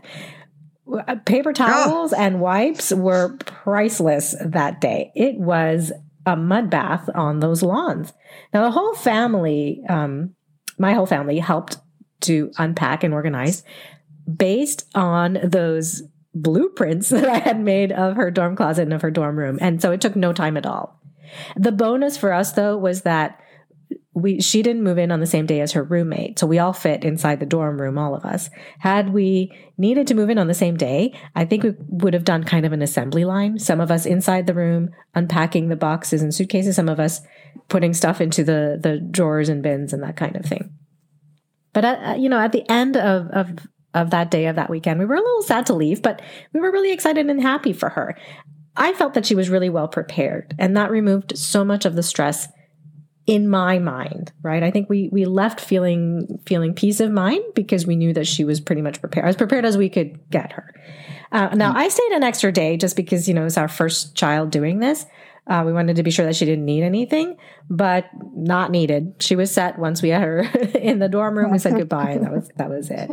Paper 1.26 1.52
towels 1.52 2.12
oh. 2.12 2.16
and 2.18 2.40
wipes 2.40 2.90
were 2.92 3.36
priceless 3.38 4.34
that 4.44 4.80
day. 4.80 5.12
It 5.14 5.36
was 5.36 5.92
a 6.26 6.36
mud 6.36 6.70
bath 6.70 7.08
on 7.14 7.40
those 7.40 7.62
lawns. 7.62 8.12
Now, 8.54 8.62
the 8.62 8.70
whole 8.70 8.94
family, 8.94 9.82
um, 9.88 10.34
my 10.82 10.92
whole 10.92 11.06
family 11.06 11.38
helped 11.38 11.78
to 12.22 12.50
unpack 12.58 13.04
and 13.04 13.14
organize 13.14 13.62
based 14.36 14.86
on 14.94 15.38
those 15.42 16.02
blueprints 16.34 17.08
that 17.10 17.28
I 17.28 17.38
had 17.38 17.60
made 17.60 17.92
of 17.92 18.16
her 18.16 18.30
dorm 18.30 18.56
closet 18.56 18.82
and 18.82 18.92
of 18.92 19.02
her 19.02 19.10
dorm 19.10 19.38
room. 19.38 19.58
And 19.60 19.80
so 19.80 19.92
it 19.92 20.00
took 20.00 20.16
no 20.16 20.32
time 20.32 20.56
at 20.56 20.66
all. 20.66 21.00
The 21.56 21.72
bonus 21.72 22.18
for 22.18 22.32
us 22.32 22.52
though 22.52 22.76
was 22.76 23.02
that 23.02 23.40
we 24.14 24.40
she 24.40 24.62
didn't 24.62 24.82
move 24.82 24.98
in 24.98 25.10
on 25.10 25.20
the 25.20 25.26
same 25.26 25.46
day 25.46 25.60
as 25.60 25.72
her 25.72 25.82
roommate 25.82 26.38
so 26.38 26.46
we 26.46 26.58
all 26.58 26.72
fit 26.72 27.04
inside 27.04 27.40
the 27.40 27.46
dorm 27.46 27.80
room 27.80 27.96
all 27.98 28.14
of 28.14 28.24
us. 28.24 28.50
Had 28.78 29.12
we 29.12 29.52
needed 29.78 30.06
to 30.08 30.14
move 30.14 30.30
in 30.30 30.38
on 30.38 30.48
the 30.48 30.54
same 30.54 30.76
day 30.76 31.18
i 31.34 31.44
think 31.44 31.62
we 31.62 31.72
would 31.88 32.14
have 32.14 32.24
done 32.24 32.44
kind 32.44 32.66
of 32.66 32.72
an 32.72 32.82
assembly 32.82 33.24
line. 33.24 33.58
Some 33.58 33.80
of 33.80 33.90
us 33.90 34.06
inside 34.06 34.46
the 34.46 34.54
room 34.54 34.90
unpacking 35.14 35.68
the 35.68 35.76
boxes 35.76 36.22
and 36.22 36.34
suitcases 36.34 36.76
some 36.76 36.88
of 36.88 37.00
us 37.00 37.20
putting 37.68 37.94
stuff 37.94 38.20
into 38.20 38.44
the 38.44 38.78
the 38.80 38.98
drawers 38.98 39.48
and 39.48 39.62
bins 39.62 39.92
and 39.92 40.02
that 40.02 40.16
kind 40.16 40.36
of 40.36 40.44
thing. 40.44 40.70
But 41.72 41.84
at, 41.84 42.04
uh, 42.04 42.14
you 42.16 42.28
know, 42.28 42.38
at 42.38 42.52
the 42.52 42.68
end 42.70 42.96
of, 42.96 43.28
of 43.28 43.66
of 43.94 44.10
that 44.10 44.30
day 44.30 44.46
of 44.46 44.56
that 44.56 44.70
weekend, 44.70 44.98
we 44.98 45.06
were 45.06 45.16
a 45.16 45.20
little 45.20 45.42
sad 45.42 45.66
to 45.66 45.74
leave, 45.74 46.02
but 46.02 46.22
we 46.52 46.60
were 46.60 46.72
really 46.72 46.92
excited 46.92 47.26
and 47.26 47.42
happy 47.42 47.72
for 47.72 47.90
her. 47.90 48.16
I 48.74 48.94
felt 48.94 49.14
that 49.14 49.26
she 49.26 49.34
was 49.34 49.50
really 49.50 49.68
well 49.68 49.88
prepared, 49.88 50.54
and 50.58 50.76
that 50.76 50.90
removed 50.90 51.36
so 51.36 51.64
much 51.64 51.84
of 51.84 51.94
the 51.94 52.02
stress 52.02 52.48
in 53.26 53.48
my 53.48 53.78
mind. 53.78 54.32
Right? 54.42 54.62
I 54.62 54.70
think 54.70 54.88
we 54.88 55.08
we 55.12 55.24
left 55.24 55.60
feeling 55.60 56.40
feeling 56.46 56.74
peace 56.74 57.00
of 57.00 57.10
mind 57.10 57.44
because 57.54 57.86
we 57.86 57.96
knew 57.96 58.12
that 58.14 58.26
she 58.26 58.44
was 58.44 58.60
pretty 58.60 58.82
much 58.82 59.00
prepared, 59.00 59.26
as 59.26 59.36
prepared 59.36 59.64
as 59.64 59.76
we 59.76 59.88
could 59.88 60.18
get 60.30 60.52
her. 60.52 60.74
Uh, 61.30 61.48
now, 61.54 61.72
I 61.74 61.88
stayed 61.88 62.12
an 62.12 62.22
extra 62.22 62.52
day 62.52 62.76
just 62.76 62.94
because 62.94 63.26
you 63.26 63.34
know 63.34 63.42
it 63.42 63.44
was 63.44 63.56
our 63.56 63.68
first 63.68 64.14
child 64.14 64.50
doing 64.50 64.80
this. 64.80 65.06
Uh, 65.46 65.64
we 65.66 65.72
wanted 65.72 65.96
to 65.96 66.02
be 66.02 66.10
sure 66.10 66.24
that 66.24 66.36
she 66.36 66.44
didn't 66.44 66.64
need 66.64 66.84
anything, 66.84 67.36
but 67.68 68.06
not 68.34 68.70
needed. 68.70 69.14
She 69.18 69.34
was 69.34 69.50
set 69.50 69.78
once 69.78 70.00
we 70.00 70.10
had 70.10 70.22
her 70.22 70.40
in 70.74 70.98
the 71.00 71.08
dorm 71.08 71.36
room. 71.36 71.50
We 71.50 71.58
said 71.58 71.76
goodbye, 71.76 72.10
and 72.10 72.24
that 72.24 72.32
was 72.32 72.50
that 72.56 72.70
was 72.70 72.90
it. 72.90 73.10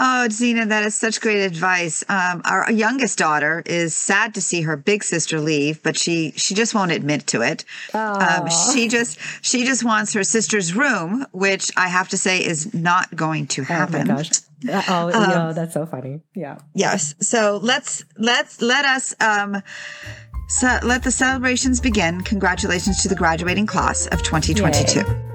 Oh, 0.00 0.28
Zena, 0.30 0.64
that 0.66 0.84
is 0.84 0.94
such 0.94 1.20
great 1.20 1.42
advice. 1.44 2.04
Um, 2.08 2.40
our 2.44 2.70
youngest 2.70 3.18
daughter 3.18 3.62
is 3.66 3.96
sad 3.96 4.34
to 4.34 4.40
see 4.40 4.62
her 4.62 4.76
big 4.76 5.02
sister 5.02 5.40
leave, 5.40 5.82
but 5.82 5.98
she 5.98 6.32
she 6.36 6.54
just 6.54 6.72
won't 6.74 6.92
admit 6.92 7.26
to 7.28 7.42
it. 7.42 7.64
Um, 7.94 8.48
she 8.48 8.88
just 8.88 9.18
she 9.42 9.64
just 9.64 9.82
wants 9.84 10.12
her 10.12 10.22
sister's 10.22 10.74
room, 10.74 11.26
which 11.32 11.72
I 11.76 11.88
have 11.88 12.08
to 12.10 12.16
say 12.16 12.44
is 12.44 12.72
not 12.72 13.14
going 13.16 13.48
to 13.48 13.64
happen. 13.64 14.10
Oh 14.10 14.14
my 14.14 14.18
gosh. 14.18 14.30
Uh, 14.68 14.82
oh, 14.88 15.12
um, 15.12 15.30
yeah, 15.30 15.52
that's 15.52 15.74
so 15.74 15.86
funny. 15.86 16.20
Yeah. 16.34 16.58
Yes. 16.74 17.14
So 17.20 17.58
let's 17.62 18.04
let's 18.16 18.60
let 18.62 18.84
us 18.84 19.14
um 19.20 19.62
so 20.48 20.78
let 20.82 21.02
the 21.02 21.10
celebrations 21.10 21.80
begin. 21.80 22.22
Congratulations 22.22 23.02
to 23.02 23.08
the 23.08 23.14
graduating 23.16 23.66
class 23.66 24.06
of 24.06 24.22
2022. 24.22 25.00
Yay. 25.00 25.27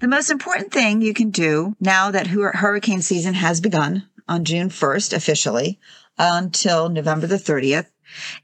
The 0.00 0.06
most 0.06 0.30
important 0.30 0.70
thing 0.70 1.02
you 1.02 1.12
can 1.12 1.30
do 1.30 1.74
now 1.80 2.12
that 2.12 2.28
hurricane 2.28 3.02
season 3.02 3.34
has 3.34 3.60
begun 3.60 4.08
on 4.28 4.44
June 4.44 4.68
1st 4.68 5.12
officially 5.12 5.80
until 6.16 6.88
November 6.88 7.26
the 7.26 7.34
30th 7.34 7.86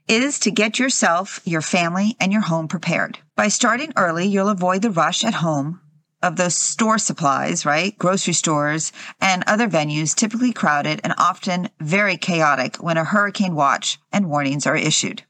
is 0.05 0.37
to 0.39 0.51
get 0.51 0.79
yourself, 0.79 1.39
your 1.45 1.61
family, 1.61 2.17
and 2.19 2.33
your 2.33 2.41
home 2.41 2.67
prepared. 2.67 3.19
By 3.37 3.47
starting 3.47 3.93
early, 3.95 4.27
you'll 4.27 4.49
avoid 4.49 4.81
the 4.81 4.91
rush 4.91 5.23
at 5.23 5.35
home 5.35 5.79
of 6.21 6.35
those 6.35 6.55
store 6.55 6.97
supplies, 6.97 7.65
right? 7.65 7.97
Grocery 7.97 8.33
stores 8.33 8.91
and 9.21 9.41
other 9.47 9.69
venues 9.69 10.13
typically 10.13 10.51
crowded 10.51 10.99
and 11.05 11.13
often 11.17 11.69
very 11.79 12.17
chaotic 12.17 12.83
when 12.83 12.97
a 12.97 13.05
hurricane 13.05 13.55
watch 13.55 13.97
and 14.11 14.29
warnings 14.29 14.67
are 14.67 14.75
issued. 14.75 15.23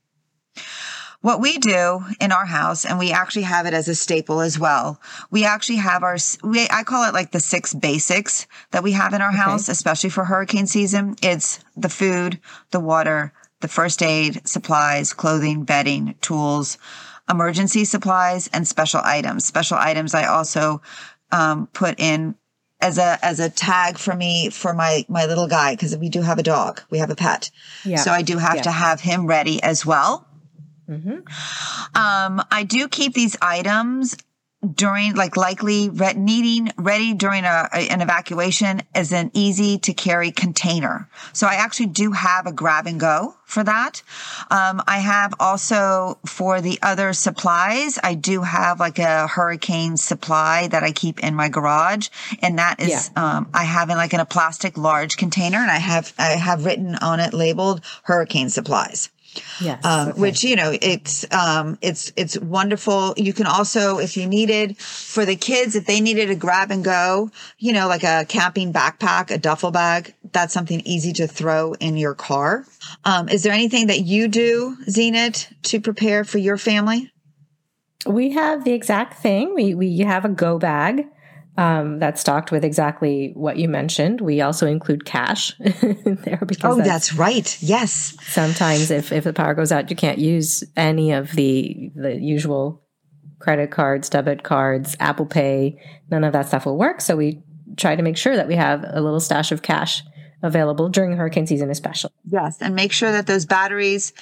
What 1.25 1.41
we 1.41 1.57
do 1.57 2.05
in 2.21 2.31
our 2.31 2.45
house, 2.45 2.85
and 2.85 2.99
we 2.99 3.11
actually 3.11 3.45
have 3.45 3.65
it 3.65 3.73
as 3.73 3.87
a 3.87 3.95
staple 3.95 4.41
as 4.41 4.59
well. 4.59 5.01
We 5.31 5.43
actually 5.43 5.77
have 5.77 6.03
our, 6.03 6.17
we, 6.43 6.67
I 6.69 6.83
call 6.83 7.09
it 7.09 7.15
like 7.15 7.31
the 7.31 7.39
six 7.39 7.73
basics 7.73 8.45
that 8.69 8.83
we 8.83 8.91
have 8.91 9.11
in 9.11 9.23
our 9.23 9.29
okay. 9.29 9.39
house, 9.39 9.67
especially 9.67 10.11
for 10.11 10.23
hurricane 10.23 10.67
season. 10.67 11.15
It's 11.23 11.65
the 11.75 11.89
food, 11.89 12.39
the 12.69 12.79
water, 12.79 13.33
the 13.61 13.67
first 13.67 14.03
aid, 14.03 14.47
supplies, 14.47 15.13
clothing, 15.13 15.63
bedding, 15.63 16.13
tools, 16.21 16.77
emergency 17.27 17.85
supplies, 17.85 18.47
and 18.53 18.67
special 18.67 19.01
items. 19.03 19.45
Special 19.45 19.79
items 19.79 20.13
I 20.13 20.27
also 20.27 20.83
um, 21.31 21.65
put 21.73 21.99
in 21.99 22.35
as 22.81 22.99
a 22.99 23.17
as 23.23 23.39
a 23.39 23.49
tag 23.49 23.97
for 23.97 24.15
me 24.15 24.51
for 24.51 24.75
my 24.75 25.03
my 25.09 25.25
little 25.25 25.47
guy 25.47 25.73
because 25.73 25.97
we 25.97 26.09
do 26.09 26.21
have 26.21 26.37
a 26.37 26.43
dog, 26.43 26.83
we 26.91 26.99
have 26.99 27.09
a 27.09 27.15
pet, 27.15 27.49
yeah. 27.83 27.97
so 27.97 28.11
I 28.11 28.21
do 28.21 28.37
have 28.37 28.57
yeah. 28.57 28.61
to 28.61 28.71
have 28.71 29.01
him 29.01 29.25
ready 29.25 29.63
as 29.63 29.83
well. 29.83 30.27
Mm-hmm. 30.89 31.97
Um, 31.97 32.43
I 32.51 32.63
do 32.63 32.87
keep 32.87 33.13
these 33.13 33.37
items 33.41 34.15
during 34.65 35.15
like 35.15 35.37
likely 35.37 35.89
re- 35.89 36.13
needing 36.13 36.71
ready 36.77 37.13
during 37.13 37.43
a, 37.45 37.69
a, 37.71 37.89
an 37.89 38.01
evacuation 38.01 38.81
as 38.93 39.11
an 39.11 39.31
easy 39.33 39.77
to 39.79 39.93
carry 39.93 40.31
container. 40.31 41.07
So 41.33 41.47
I 41.47 41.55
actually 41.55 41.87
do 41.87 42.11
have 42.11 42.47
a 42.47 42.51
grab 42.51 42.87
and 42.87 42.99
go 42.99 43.35
for 43.45 43.63
that. 43.63 44.01
Um, 44.49 44.81
I 44.87 44.99
have 44.99 45.33
also 45.39 46.17
for 46.25 46.61
the 46.61 46.79
other 46.81 47.13
supplies, 47.13 47.99
I 48.01 48.15
do 48.15 48.41
have 48.41 48.79
like 48.79 48.99
a 48.99 49.27
hurricane 49.27 49.97
supply 49.97 50.67
that 50.67 50.83
I 50.83 50.91
keep 50.91 51.19
in 51.19 51.35
my 51.35 51.49
garage. 51.49 52.09
And 52.41 52.57
that 52.57 52.79
is, 52.79 53.11
yeah. 53.15 53.37
um, 53.37 53.49
I 53.53 53.65
have 53.65 53.89
in 53.89 53.97
like 53.97 54.13
in 54.13 54.19
a 54.19 54.25
plastic 54.25 54.77
large 54.77 55.17
container 55.17 55.57
and 55.57 55.71
I 55.71 55.77
have, 55.77 56.13
I 56.17 56.31
have 56.31 56.65
written 56.65 56.95
on 56.95 57.19
it 57.19 57.33
labeled 57.33 57.81
hurricane 58.03 58.49
supplies. 58.49 59.09
Yes. 59.61 59.83
Um, 59.85 60.09
okay. 60.09 60.19
which, 60.21 60.43
you 60.43 60.55
know, 60.55 60.75
it's, 60.81 61.25
um, 61.31 61.77
it's, 61.81 62.11
it's 62.15 62.37
wonderful. 62.39 63.13
You 63.17 63.33
can 63.33 63.45
also, 63.45 63.99
if 63.99 64.17
you 64.17 64.27
needed 64.27 64.77
for 64.77 65.25
the 65.25 65.35
kids, 65.35 65.75
if 65.75 65.85
they 65.85 66.01
needed 66.01 66.29
a 66.29 66.35
grab 66.35 66.71
and 66.71 66.83
go, 66.83 67.31
you 67.57 67.73
know, 67.73 67.87
like 67.87 68.03
a 68.03 68.25
camping 68.27 68.73
backpack, 68.73 69.31
a 69.31 69.37
duffel 69.37 69.71
bag, 69.71 70.13
that's 70.31 70.53
something 70.53 70.81
easy 70.81 71.13
to 71.13 71.27
throw 71.27 71.73
in 71.73 71.97
your 71.97 72.15
car. 72.15 72.65
Um, 73.03 73.29
is 73.29 73.43
there 73.43 73.53
anything 73.53 73.87
that 73.87 74.01
you 74.01 74.27
do, 74.27 74.77
Zeenat, 74.87 75.47
to 75.63 75.79
prepare 75.79 76.23
for 76.23 76.37
your 76.37 76.57
family? 76.57 77.11
We 78.05 78.31
have 78.31 78.63
the 78.63 78.73
exact 78.73 79.15
thing. 79.21 79.55
We, 79.55 79.73
we 79.73 79.97
have 79.99 80.25
a 80.25 80.29
go 80.29 80.59
bag 80.59 81.07
um, 81.57 81.99
that's 81.99 82.21
stocked 82.21 82.51
with 82.51 82.65
exactly 82.65 83.31
what 83.35 83.57
you 83.57 83.69
mentioned. 83.69 84.21
We 84.21 84.41
also 84.41 84.67
include 84.67 85.05
cash 85.05 85.53
there 85.59 86.41
because 86.45 86.73
oh, 86.73 86.75
that's, 86.77 86.87
that's, 86.87 87.13
right. 87.13 87.57
Yes. 87.61 88.17
Sometimes, 88.23 88.91
if 88.91 89.11
if 89.11 89.23
the 89.23 89.33
power 89.33 89.53
goes 89.53 89.71
out, 89.71 89.89
you 89.89 89.95
can't 89.95 90.19
use 90.19 90.63
any 90.75 91.11
of 91.11 91.31
the 91.31 91.91
the 91.95 92.15
usual 92.15 92.83
credit 93.39 93.71
cards, 93.71 94.09
debit 94.09 94.43
cards, 94.43 94.97
Apple 94.99 95.25
Pay. 95.25 95.79
None 96.09 96.23
of 96.23 96.33
that 96.33 96.47
stuff 96.47 96.65
will 96.65 96.77
work. 96.77 96.99
So 96.99 97.15
we 97.15 97.41
try 97.77 97.95
to 97.95 98.03
make 98.03 98.17
sure 98.17 98.35
that 98.35 98.47
we 98.47 98.55
have 98.55 98.83
a 98.87 99.01
little 99.01 99.19
stash 99.19 99.51
of 99.51 99.61
cash 99.61 100.01
available 100.45 100.89
during 100.89 101.15
hurricane 101.17 101.47
season 101.47 101.69
especially. 101.69 102.11
Yes, 102.29 102.61
and 102.61 102.75
make 102.75 102.91
sure 102.91 103.11
that 103.11 103.27
those 103.27 103.45
batteries 103.45 104.13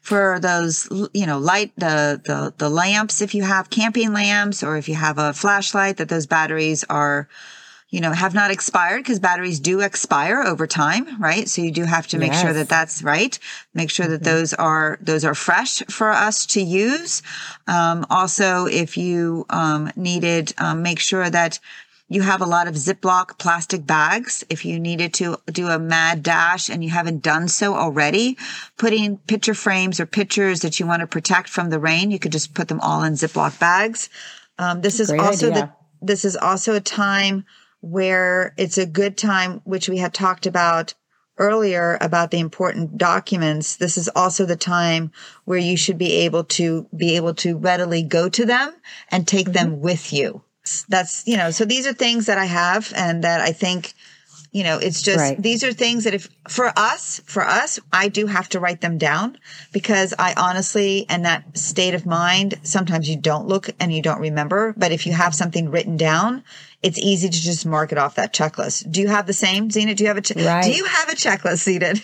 for 0.00 0.38
those 0.40 0.88
you 1.12 1.26
know 1.26 1.38
light 1.38 1.72
the 1.76 2.20
the 2.24 2.54
the 2.58 2.70
lamps 2.70 3.20
if 3.20 3.34
you 3.34 3.42
have 3.42 3.70
camping 3.70 4.12
lamps 4.12 4.62
or 4.62 4.76
if 4.76 4.88
you 4.88 4.94
have 4.94 5.18
a 5.18 5.32
flashlight 5.32 5.98
that 5.98 6.08
those 6.08 6.26
batteries 6.26 6.84
are 6.88 7.28
you 7.92 8.00
know 8.00 8.10
have 8.10 8.34
not 8.34 8.50
expired 8.50 9.02
because 9.02 9.20
batteries 9.20 9.60
do 9.60 9.80
expire 9.80 10.42
over 10.42 10.66
time 10.66 11.20
right 11.22 11.48
so 11.48 11.62
you 11.62 11.70
do 11.70 11.84
have 11.84 12.06
to 12.08 12.18
make 12.18 12.32
yes. 12.32 12.42
sure 12.42 12.52
that 12.52 12.68
that's 12.68 13.02
right 13.02 13.38
make 13.74 13.90
sure 13.90 14.08
that 14.08 14.22
mm-hmm. 14.22 14.36
those 14.36 14.54
are 14.54 14.98
those 15.00 15.24
are 15.24 15.34
fresh 15.34 15.82
for 15.88 16.10
us 16.10 16.46
to 16.46 16.60
use 16.60 17.22
um, 17.68 18.04
also 18.10 18.66
if 18.66 18.96
you 18.96 19.46
um, 19.50 19.92
needed 19.94 20.52
um, 20.58 20.82
make 20.82 20.98
sure 20.98 21.30
that 21.30 21.60
you 22.12 22.20
have 22.20 22.42
a 22.42 22.46
lot 22.46 22.68
of 22.68 22.74
Ziploc 22.74 23.38
plastic 23.38 23.86
bags. 23.86 24.44
If 24.50 24.66
you 24.66 24.78
needed 24.78 25.14
to 25.14 25.38
do 25.46 25.68
a 25.68 25.78
mad 25.78 26.22
dash 26.22 26.68
and 26.68 26.84
you 26.84 26.90
haven't 26.90 27.22
done 27.22 27.48
so 27.48 27.74
already, 27.74 28.36
putting 28.76 29.16
picture 29.16 29.54
frames 29.54 29.98
or 29.98 30.04
pictures 30.04 30.60
that 30.60 30.78
you 30.78 30.86
want 30.86 31.00
to 31.00 31.06
protect 31.06 31.48
from 31.48 31.70
the 31.70 31.78
rain, 31.78 32.10
you 32.10 32.18
could 32.18 32.32
just 32.32 32.52
put 32.52 32.68
them 32.68 32.80
all 32.80 33.02
in 33.02 33.14
Ziploc 33.14 33.58
bags. 33.58 34.10
Um, 34.58 34.82
this 34.82 35.00
is 35.00 35.08
Great 35.08 35.22
also 35.22 35.50
idea. 35.50 35.74
the, 36.02 36.06
this 36.06 36.26
is 36.26 36.36
also 36.36 36.74
a 36.74 36.80
time 36.80 37.46
where 37.80 38.52
it's 38.58 38.76
a 38.76 38.84
good 38.84 39.16
time, 39.16 39.62
which 39.64 39.88
we 39.88 39.96
had 39.96 40.12
talked 40.12 40.44
about 40.44 40.92
earlier 41.38 41.96
about 42.02 42.30
the 42.30 42.40
important 42.40 42.98
documents. 42.98 43.76
This 43.76 43.96
is 43.96 44.10
also 44.14 44.44
the 44.44 44.54
time 44.54 45.12
where 45.46 45.58
you 45.58 45.78
should 45.78 45.96
be 45.96 46.12
able 46.26 46.44
to 46.44 46.86
be 46.94 47.16
able 47.16 47.32
to 47.36 47.56
readily 47.56 48.02
go 48.02 48.28
to 48.28 48.44
them 48.44 48.74
and 49.08 49.26
take 49.26 49.46
mm-hmm. 49.46 49.70
them 49.70 49.80
with 49.80 50.12
you 50.12 50.42
that's, 50.88 51.26
you 51.26 51.36
know, 51.36 51.50
so 51.50 51.64
these 51.64 51.86
are 51.86 51.92
things 51.92 52.26
that 52.26 52.38
I 52.38 52.44
have 52.44 52.92
and 52.94 53.24
that 53.24 53.40
I 53.40 53.52
think, 53.52 53.94
you 54.52 54.64
know, 54.64 54.78
it's 54.78 55.02
just, 55.02 55.18
right. 55.18 55.42
these 55.42 55.64
are 55.64 55.72
things 55.72 56.04
that 56.04 56.14
if 56.14 56.28
for 56.48 56.72
us, 56.76 57.20
for 57.24 57.42
us, 57.42 57.80
I 57.92 58.08
do 58.08 58.26
have 58.26 58.48
to 58.50 58.60
write 58.60 58.80
them 58.80 58.98
down 58.98 59.38
because 59.72 60.14
I 60.18 60.34
honestly, 60.36 61.06
and 61.08 61.24
that 61.24 61.56
state 61.56 61.94
of 61.94 62.04
mind, 62.06 62.54
sometimes 62.62 63.08
you 63.08 63.16
don't 63.16 63.48
look 63.48 63.70
and 63.80 63.92
you 63.92 64.02
don't 64.02 64.20
remember. 64.20 64.74
But 64.76 64.92
if 64.92 65.06
you 65.06 65.12
have 65.12 65.34
something 65.34 65.70
written 65.70 65.96
down, 65.96 66.44
it's 66.82 66.98
easy 66.98 67.28
to 67.28 67.40
just 67.40 67.64
mark 67.64 67.92
it 67.92 67.98
off 67.98 68.16
that 68.16 68.34
checklist. 68.34 68.90
Do 68.90 69.00
you 69.00 69.08
have 69.08 69.26
the 69.26 69.32
same, 69.32 69.70
Zena? 69.70 69.94
Do 69.94 70.02
you 70.02 70.08
have 70.08 70.16
a 70.16 70.20
che- 70.20 70.44
right. 70.44 70.64
do 70.64 70.72
you 70.72 70.84
have 70.84 71.08
a 71.08 71.14
checklist, 71.14 71.62
Zena? 71.62 71.94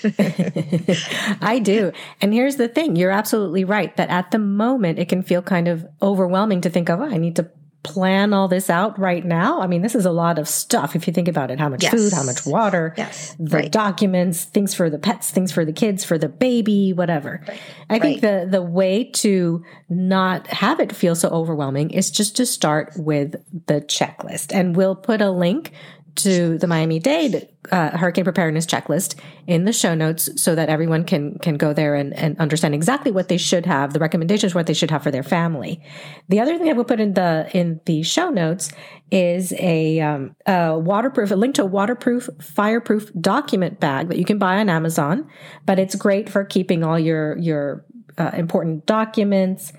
I 1.47 1.59
do. 1.59 1.93
And 2.21 2.33
here's 2.33 2.57
the 2.57 2.69
thing: 2.69 2.95
you're 2.95 3.11
absolutely 3.11 3.65
right 3.65 3.95
that 3.97 4.09
at 4.09 4.31
the 4.31 4.39
moment 4.39 4.99
it 4.99 5.09
can 5.09 5.23
feel 5.23 5.43
kind 5.43 5.67
of 5.67 5.87
overwhelming 6.01 6.61
to 6.61 6.71
think 6.71 6.89
of. 6.89 7.01
Oh, 7.01 7.05
I 7.05 7.17
need 7.17 7.37
to 7.37 7.51
plan 7.93 8.33
all 8.33 8.49
this 8.49 8.71
out 8.71 8.99
right 8.99 9.25
now. 9.25 9.61
I 9.61 9.67
mean, 9.67 9.83
this 9.83 9.95
is 9.95 10.07
a 10.07 10.11
lot 10.11 10.39
of 10.39 10.49
stuff 10.49 10.95
if 10.97 11.07
you 11.07 11.13
think 11.13 11.29
about 11.29 11.51
it. 11.51 11.59
How 11.59 11.69
much 11.69 11.83
yes. 11.83 11.93
food, 11.93 12.13
how 12.13 12.23
much 12.23 12.47
water, 12.47 12.95
yes. 12.97 13.35
the 13.39 13.59
right. 13.59 13.73
documents, 13.73 14.45
things 14.45 14.75
for 14.75 14.91
the 14.91 14.99
pets, 14.99 15.31
things 15.31 15.53
for 15.53 15.65
the 15.65 15.73
kids, 15.73 16.05
for 16.05 16.19
the 16.19 16.29
baby, 16.29 16.93
whatever. 16.93 17.43
Right. 17.47 17.61
I 17.91 17.99
think 17.99 18.23
right. 18.23 18.45
the 18.45 18.49
the 18.51 18.63
way 18.63 19.05
to 19.05 19.65
not 19.89 20.47
have 20.49 20.81
it 20.81 20.95
feel 20.95 21.15
so 21.15 21.29
overwhelming 21.31 21.91
is 21.91 22.11
just 22.11 22.37
to 22.37 22.47
start 22.47 22.93
with 22.97 23.37
the 23.67 23.81
checklist. 23.81 24.55
And 24.55 24.77
we'll 24.77 24.97
put 24.97 25.21
a 25.21 25.31
link 25.31 25.73
to 26.19 26.59
the 26.59 26.67
Miami 26.67 26.99
Dade 26.99 27.49
uh, 27.71 27.97
hurricane 27.97 28.25
preparedness 28.25 28.67
checklist 28.67 29.15
in 29.47 29.65
the 29.65 29.73
show 29.73 29.95
notes 29.95 30.29
so 30.41 30.55
that 30.55 30.69
everyone 30.69 31.05
can 31.05 31.39
can 31.39 31.57
go 31.57 31.73
there 31.73 31.95
and, 31.95 32.15
and 32.15 32.39
understand 32.39 32.75
exactly 32.75 33.11
what 33.11 33.29
they 33.29 33.37
should 33.37 33.67
have, 33.67 33.93
the 33.93 33.99
recommendations 33.99 34.55
what 34.55 34.67
they 34.67 34.75
should 34.75 34.91
have 34.91 35.03
for 35.03 35.11
their 35.11 35.23
family. 35.23 35.81
The 36.29 36.41
other 36.41 36.59
thing 36.59 36.69
I 36.69 36.73
will 36.73 36.85
put 36.85 37.01
in 37.01 37.15
the 37.15 37.49
in 37.53 37.81
the 37.87 38.03
show 38.03 38.31
notes 38.31 38.71
is 39.11 39.53
a, 39.55 40.01
um, 40.01 40.37
a 40.47 40.79
waterproof, 40.79 41.31
a 41.31 41.37
link 41.37 41.55
to 41.55 41.63
a 41.63 41.67
waterproof, 41.67 42.29
fireproof 42.41 43.11
document 43.19 43.81
bag 43.81 44.09
that 44.09 44.19
you 44.19 44.25
can 44.25 44.39
buy 44.39 44.59
on 44.59 44.69
Amazon, 44.69 45.27
but 45.65 45.79
it's 45.79 45.95
great 45.95 46.29
for 46.29 46.45
keeping 46.45 46.85
all 46.85 46.99
your 46.99 47.37
your 47.39 47.85
uh, 48.19 48.31
important 48.35 48.87
documents, 48.87 49.73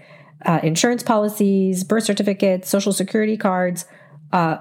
uh, 0.45 0.59
insurance 0.63 1.03
policies, 1.03 1.83
birth 1.83 2.03
certificates, 2.03 2.69
social 2.69 2.93
security 2.93 3.37
cards. 3.37 3.85
Uh, 4.31 4.57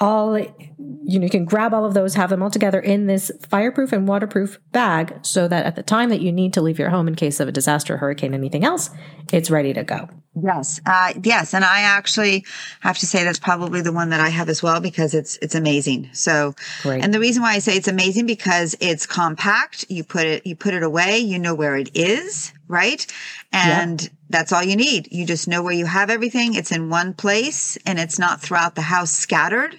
all 0.00 0.36
you 0.38 1.18
know 1.18 1.24
you 1.24 1.30
can 1.30 1.44
grab 1.44 1.72
all 1.72 1.84
of 1.84 1.94
those 1.94 2.14
have 2.14 2.30
them 2.30 2.42
all 2.42 2.50
together 2.50 2.80
in 2.80 3.06
this 3.06 3.30
fireproof 3.48 3.92
and 3.92 4.08
waterproof 4.08 4.58
bag 4.72 5.14
so 5.22 5.46
that 5.46 5.64
at 5.66 5.76
the 5.76 5.84
time 5.84 6.08
that 6.08 6.20
you 6.20 6.32
need 6.32 6.52
to 6.52 6.60
leave 6.60 6.80
your 6.80 6.90
home 6.90 7.06
in 7.06 7.14
case 7.14 7.38
of 7.38 7.46
a 7.46 7.52
disaster 7.52 7.96
hurricane 7.96 8.34
anything 8.34 8.64
else 8.64 8.90
it's 9.32 9.50
ready 9.50 9.72
to 9.72 9.82
go. 9.84 10.08
Yes 10.42 10.80
uh, 10.84 11.12
yes 11.22 11.54
and 11.54 11.64
i 11.64 11.82
actually 11.82 12.44
have 12.80 12.98
to 12.98 13.06
say 13.06 13.22
that's 13.22 13.38
probably 13.38 13.82
the 13.82 13.92
one 13.92 14.10
that 14.10 14.20
i 14.20 14.30
have 14.30 14.48
as 14.48 14.64
well 14.64 14.80
because 14.80 15.14
it's 15.14 15.38
it's 15.40 15.54
amazing. 15.54 16.10
So 16.12 16.56
Great. 16.82 17.04
and 17.04 17.14
the 17.14 17.20
reason 17.20 17.42
why 17.42 17.52
i 17.52 17.60
say 17.60 17.76
it's 17.76 17.86
amazing 17.86 18.26
because 18.26 18.74
it's 18.80 19.06
compact 19.06 19.84
you 19.88 20.02
put 20.02 20.26
it 20.26 20.44
you 20.44 20.56
put 20.56 20.74
it 20.74 20.82
away 20.82 21.18
you 21.18 21.38
know 21.38 21.54
where 21.54 21.76
it 21.76 21.90
is 21.94 22.52
right? 22.66 23.06
And 23.52 24.02
yep. 24.02 24.12
that's 24.30 24.52
all 24.52 24.64
you 24.64 24.74
need. 24.74 25.12
You 25.12 25.26
just 25.26 25.46
know 25.46 25.62
where 25.62 25.74
you 25.74 25.84
have 25.86 26.10
everything 26.10 26.54
it's 26.54 26.72
in 26.72 26.88
one 26.88 27.14
place 27.14 27.76
and 27.86 27.98
it's 27.98 28.18
not 28.18 28.40
throughout 28.40 28.74
the 28.74 28.82
house 28.82 29.12
scattered 29.12 29.78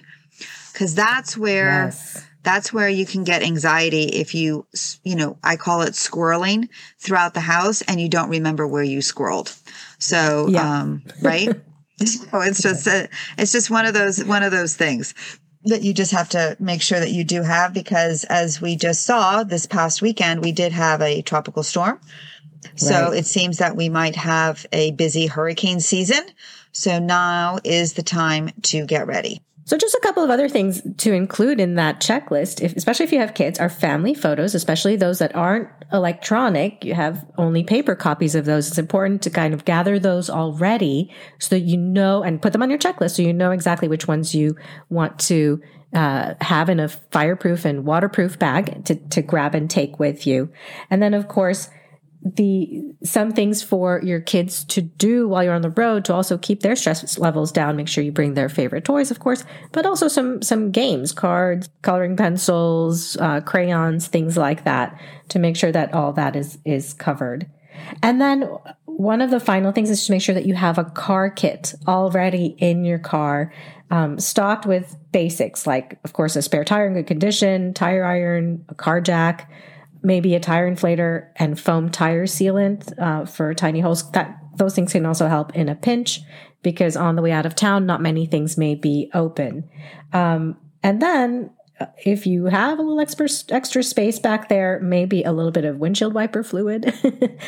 because 0.76 0.94
that's 0.94 1.38
where 1.38 1.86
yes. 1.86 2.22
that's 2.42 2.70
where 2.70 2.88
you 2.88 3.06
can 3.06 3.24
get 3.24 3.42
anxiety 3.42 4.04
if 4.04 4.34
you 4.34 4.66
you 5.04 5.16
know 5.16 5.38
I 5.42 5.56
call 5.56 5.80
it 5.82 5.94
squirreling 5.94 6.68
throughout 6.98 7.32
the 7.32 7.40
house 7.40 7.80
and 7.82 7.98
you 7.98 8.10
don't 8.10 8.28
remember 8.28 8.66
where 8.66 8.82
you 8.82 8.98
squirreled. 8.98 9.58
So 9.98 10.48
yeah. 10.48 10.80
um, 10.80 11.02
right. 11.22 11.48
So 11.98 12.42
it's 12.42 12.60
just 12.60 12.86
a, 12.86 13.08
it's 13.38 13.52
just 13.52 13.70
one 13.70 13.86
of 13.86 13.94
those 13.94 14.22
one 14.22 14.42
of 14.42 14.52
those 14.52 14.76
things 14.76 15.14
that 15.64 15.82
you 15.82 15.94
just 15.94 16.12
have 16.12 16.28
to 16.28 16.54
make 16.60 16.82
sure 16.82 17.00
that 17.00 17.10
you 17.10 17.24
do 17.24 17.40
have 17.40 17.72
because 17.72 18.24
as 18.24 18.60
we 18.60 18.76
just 18.76 19.06
saw 19.06 19.44
this 19.44 19.64
past 19.64 20.02
weekend, 20.02 20.42
we 20.42 20.52
did 20.52 20.72
have 20.72 21.00
a 21.00 21.22
tropical 21.22 21.62
storm. 21.62 21.98
So 22.74 23.08
Right. 23.08 23.20
it 23.20 23.24
seems 23.24 23.56
that 23.58 23.76
we 23.76 23.88
might 23.88 24.14
have 24.14 24.66
a 24.72 24.90
busy 24.90 25.26
hurricane 25.26 25.80
season. 25.80 26.22
So 26.72 26.98
now 26.98 27.60
is 27.64 27.94
the 27.94 28.02
time 28.02 28.50
to 28.64 28.84
get 28.84 29.06
ready. 29.06 29.40
So, 29.66 29.76
just 29.76 29.96
a 29.96 30.00
couple 30.00 30.22
of 30.22 30.30
other 30.30 30.48
things 30.48 30.80
to 30.98 31.12
include 31.12 31.58
in 31.58 31.74
that 31.74 32.00
checklist, 32.00 32.62
if, 32.62 32.76
especially 32.76 33.04
if 33.04 33.12
you 33.12 33.18
have 33.18 33.34
kids, 33.34 33.58
are 33.58 33.68
family 33.68 34.14
photos, 34.14 34.54
especially 34.54 34.94
those 34.94 35.18
that 35.18 35.34
aren't 35.34 35.68
electronic. 35.92 36.84
You 36.84 36.94
have 36.94 37.26
only 37.36 37.64
paper 37.64 37.96
copies 37.96 38.36
of 38.36 38.44
those. 38.44 38.68
It's 38.68 38.78
important 38.78 39.22
to 39.22 39.30
kind 39.30 39.52
of 39.52 39.64
gather 39.64 39.98
those 39.98 40.30
already 40.30 41.12
so 41.40 41.56
that 41.56 41.62
you 41.62 41.76
know 41.76 42.22
and 42.22 42.40
put 42.40 42.52
them 42.52 42.62
on 42.62 42.70
your 42.70 42.78
checklist 42.78 43.16
so 43.16 43.22
you 43.22 43.32
know 43.32 43.50
exactly 43.50 43.88
which 43.88 44.06
ones 44.06 44.36
you 44.36 44.56
want 44.88 45.18
to 45.20 45.60
uh, 45.94 46.34
have 46.40 46.68
in 46.68 46.78
a 46.78 46.88
fireproof 46.88 47.64
and 47.64 47.84
waterproof 47.84 48.38
bag 48.38 48.84
to, 48.84 48.94
to 48.94 49.20
grab 49.20 49.52
and 49.56 49.68
take 49.68 49.98
with 49.98 50.28
you. 50.28 50.48
And 50.90 51.02
then, 51.02 51.12
of 51.12 51.26
course, 51.26 51.70
the 52.22 52.82
some 53.02 53.30
things 53.30 53.62
for 53.62 54.00
your 54.02 54.20
kids 54.20 54.64
to 54.64 54.82
do 54.82 55.28
while 55.28 55.44
you're 55.44 55.54
on 55.54 55.62
the 55.62 55.70
road 55.70 56.04
to 56.04 56.14
also 56.14 56.36
keep 56.36 56.60
their 56.60 56.74
stress 56.74 57.18
levels 57.18 57.52
down 57.52 57.76
make 57.76 57.88
sure 57.88 58.02
you 58.02 58.10
bring 58.10 58.34
their 58.34 58.48
favorite 58.48 58.84
toys 58.84 59.10
of 59.10 59.20
course 59.20 59.44
but 59.72 59.86
also 59.86 60.08
some 60.08 60.42
some 60.42 60.70
games 60.70 61.12
cards 61.12 61.68
coloring 61.82 62.16
pencils 62.16 63.16
uh, 63.18 63.40
crayons 63.42 64.08
things 64.08 64.36
like 64.36 64.64
that 64.64 64.98
to 65.28 65.38
make 65.38 65.56
sure 65.56 65.72
that 65.72 65.92
all 65.94 66.12
that 66.12 66.36
is 66.36 66.58
is 66.64 66.92
covered. 66.94 67.46
And 68.02 68.20
then 68.20 68.48
one 68.84 69.20
of 69.20 69.30
the 69.30 69.40
final 69.40 69.72
things 69.72 69.90
is 69.90 70.06
to 70.06 70.12
make 70.12 70.22
sure 70.22 70.34
that 70.34 70.46
you 70.46 70.54
have 70.54 70.78
a 70.78 70.84
car 70.84 71.30
kit 71.30 71.74
already 71.86 72.56
in 72.58 72.84
your 72.84 72.98
car 72.98 73.52
um, 73.90 74.18
stocked 74.18 74.66
with 74.66 74.96
basics 75.12 75.66
like 75.66 75.98
of 76.02 76.12
course 76.12 76.34
a 76.34 76.42
spare 76.42 76.64
tire 76.64 76.88
in 76.88 76.94
good 76.94 77.06
condition 77.06 77.72
tire 77.72 78.04
iron 78.04 78.64
a 78.68 78.74
car 78.74 79.00
jack 79.00 79.50
maybe 80.02 80.34
a 80.34 80.40
tire 80.40 80.70
inflator 80.70 81.28
and 81.36 81.58
foam 81.58 81.90
tire 81.90 82.26
sealant 82.26 82.98
uh, 82.98 83.24
for 83.24 83.54
tiny 83.54 83.80
holes. 83.80 84.10
That 84.12 84.38
those 84.56 84.74
things 84.74 84.92
can 84.92 85.06
also 85.06 85.28
help 85.28 85.54
in 85.54 85.68
a 85.68 85.74
pinch 85.74 86.20
because 86.62 86.96
on 86.96 87.16
the 87.16 87.22
way 87.22 87.32
out 87.32 87.46
of 87.46 87.54
town, 87.54 87.86
not 87.86 88.02
many 88.02 88.26
things 88.26 88.56
may 88.56 88.74
be 88.74 89.10
open. 89.14 89.68
Um, 90.12 90.56
and 90.82 91.00
then 91.00 91.50
uh, 91.78 91.86
if 92.04 92.26
you 92.26 92.46
have 92.46 92.78
a 92.78 92.82
little 92.82 93.00
extra, 93.00 93.28
extra 93.50 93.82
space 93.82 94.18
back 94.18 94.48
there, 94.48 94.80
maybe 94.82 95.22
a 95.22 95.32
little 95.32 95.52
bit 95.52 95.64
of 95.64 95.78
windshield 95.78 96.14
wiper 96.14 96.42
fluid. 96.42 96.92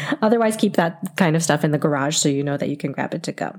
Otherwise, 0.23 0.57
keep 0.57 0.75
that 0.75 1.17
kind 1.17 1.35
of 1.35 1.43
stuff 1.43 1.65
in 1.65 1.71
the 1.71 1.79
garage 1.79 2.17
so 2.17 2.29
you 2.29 2.45
know 2.45 2.57
that 2.57 2.69
you 2.69 2.77
can 2.77 2.93
grab 2.93 3.15
it 3.15 3.23
to 3.25 3.33
go. 3.33 3.57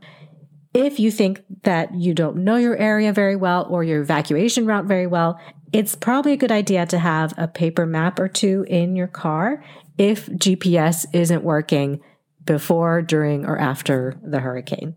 If 0.73 0.99
you 0.99 1.09
think 1.09 1.43
that 1.63 1.95
you 1.95 2.13
don't 2.13 2.37
know 2.37 2.57
your 2.57 2.77
area 2.77 3.11
very 3.11 3.35
well 3.35 3.65
or 3.69 3.83
your 3.83 4.01
evacuation 4.01 4.67
route 4.67 4.85
very 4.85 5.07
well, 5.07 5.39
it's 5.71 5.95
probably 5.95 6.33
a 6.33 6.37
good 6.37 6.51
idea 6.51 6.85
to 6.87 6.99
have 6.99 7.33
a 7.37 7.47
paper 7.47 7.85
map 7.85 8.19
or 8.19 8.27
two 8.27 8.65
in 8.67 8.95
your 8.95 9.07
car 9.07 9.63
if 9.97 10.27
GPS 10.27 11.05
isn't 11.13 11.43
working 11.43 12.01
before, 12.45 13.01
during, 13.01 13.45
or 13.45 13.57
after 13.57 14.19
the 14.23 14.39
hurricane. 14.39 14.95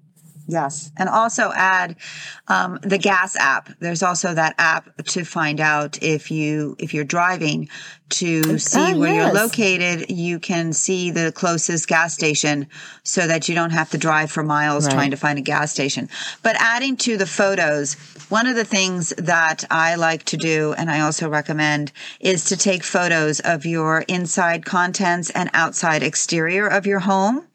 Yes. 0.48 0.90
And 0.96 1.08
also 1.08 1.52
add 1.54 1.96
um, 2.48 2.78
the 2.82 2.98
gas 2.98 3.36
app. 3.36 3.70
There's 3.78 4.02
also 4.02 4.34
that 4.34 4.54
app 4.58 5.04
to 5.06 5.24
find 5.24 5.60
out 5.60 6.02
if 6.02 6.30
you 6.30 6.76
if 6.78 6.92
you're 6.94 7.04
driving 7.04 7.68
to 8.10 8.58
see 8.58 8.78
ah, 8.78 8.96
where 8.96 9.14
yes. 9.14 9.32
you're 9.32 9.42
located, 9.42 10.10
you 10.10 10.38
can 10.38 10.72
see 10.72 11.10
the 11.10 11.32
closest 11.32 11.88
gas 11.88 12.12
station 12.12 12.66
so 13.04 13.26
that 13.26 13.48
you 13.48 13.54
don't 13.54 13.70
have 13.70 13.90
to 13.90 13.98
drive 13.98 14.30
for 14.30 14.42
miles 14.42 14.84
Right. 14.84 14.92
trying 14.94 15.10
to 15.12 15.16
find 15.16 15.38
a 15.38 15.42
gas 15.42 15.72
station. 15.72 16.08
But 16.42 16.56
adding 16.58 16.96
to 16.98 17.16
the 17.16 17.26
photos, 17.26 17.94
one 18.28 18.46
of 18.46 18.56
the 18.56 18.64
things 18.64 19.14
that 19.16 19.64
I 19.70 19.94
like 19.94 20.24
to 20.24 20.36
do 20.36 20.74
and 20.76 20.90
I 20.90 21.00
also 21.00 21.28
recommend 21.28 21.92
is 22.20 22.44
to 22.46 22.56
take 22.56 22.82
photos 22.84 23.40
of 23.40 23.64
your 23.64 24.04
inside 24.08 24.64
contents 24.64 25.30
and 25.30 25.48
outside 25.54 26.02
exterior 26.02 26.66
of 26.66 26.86
your 26.86 27.00
home 27.00 27.46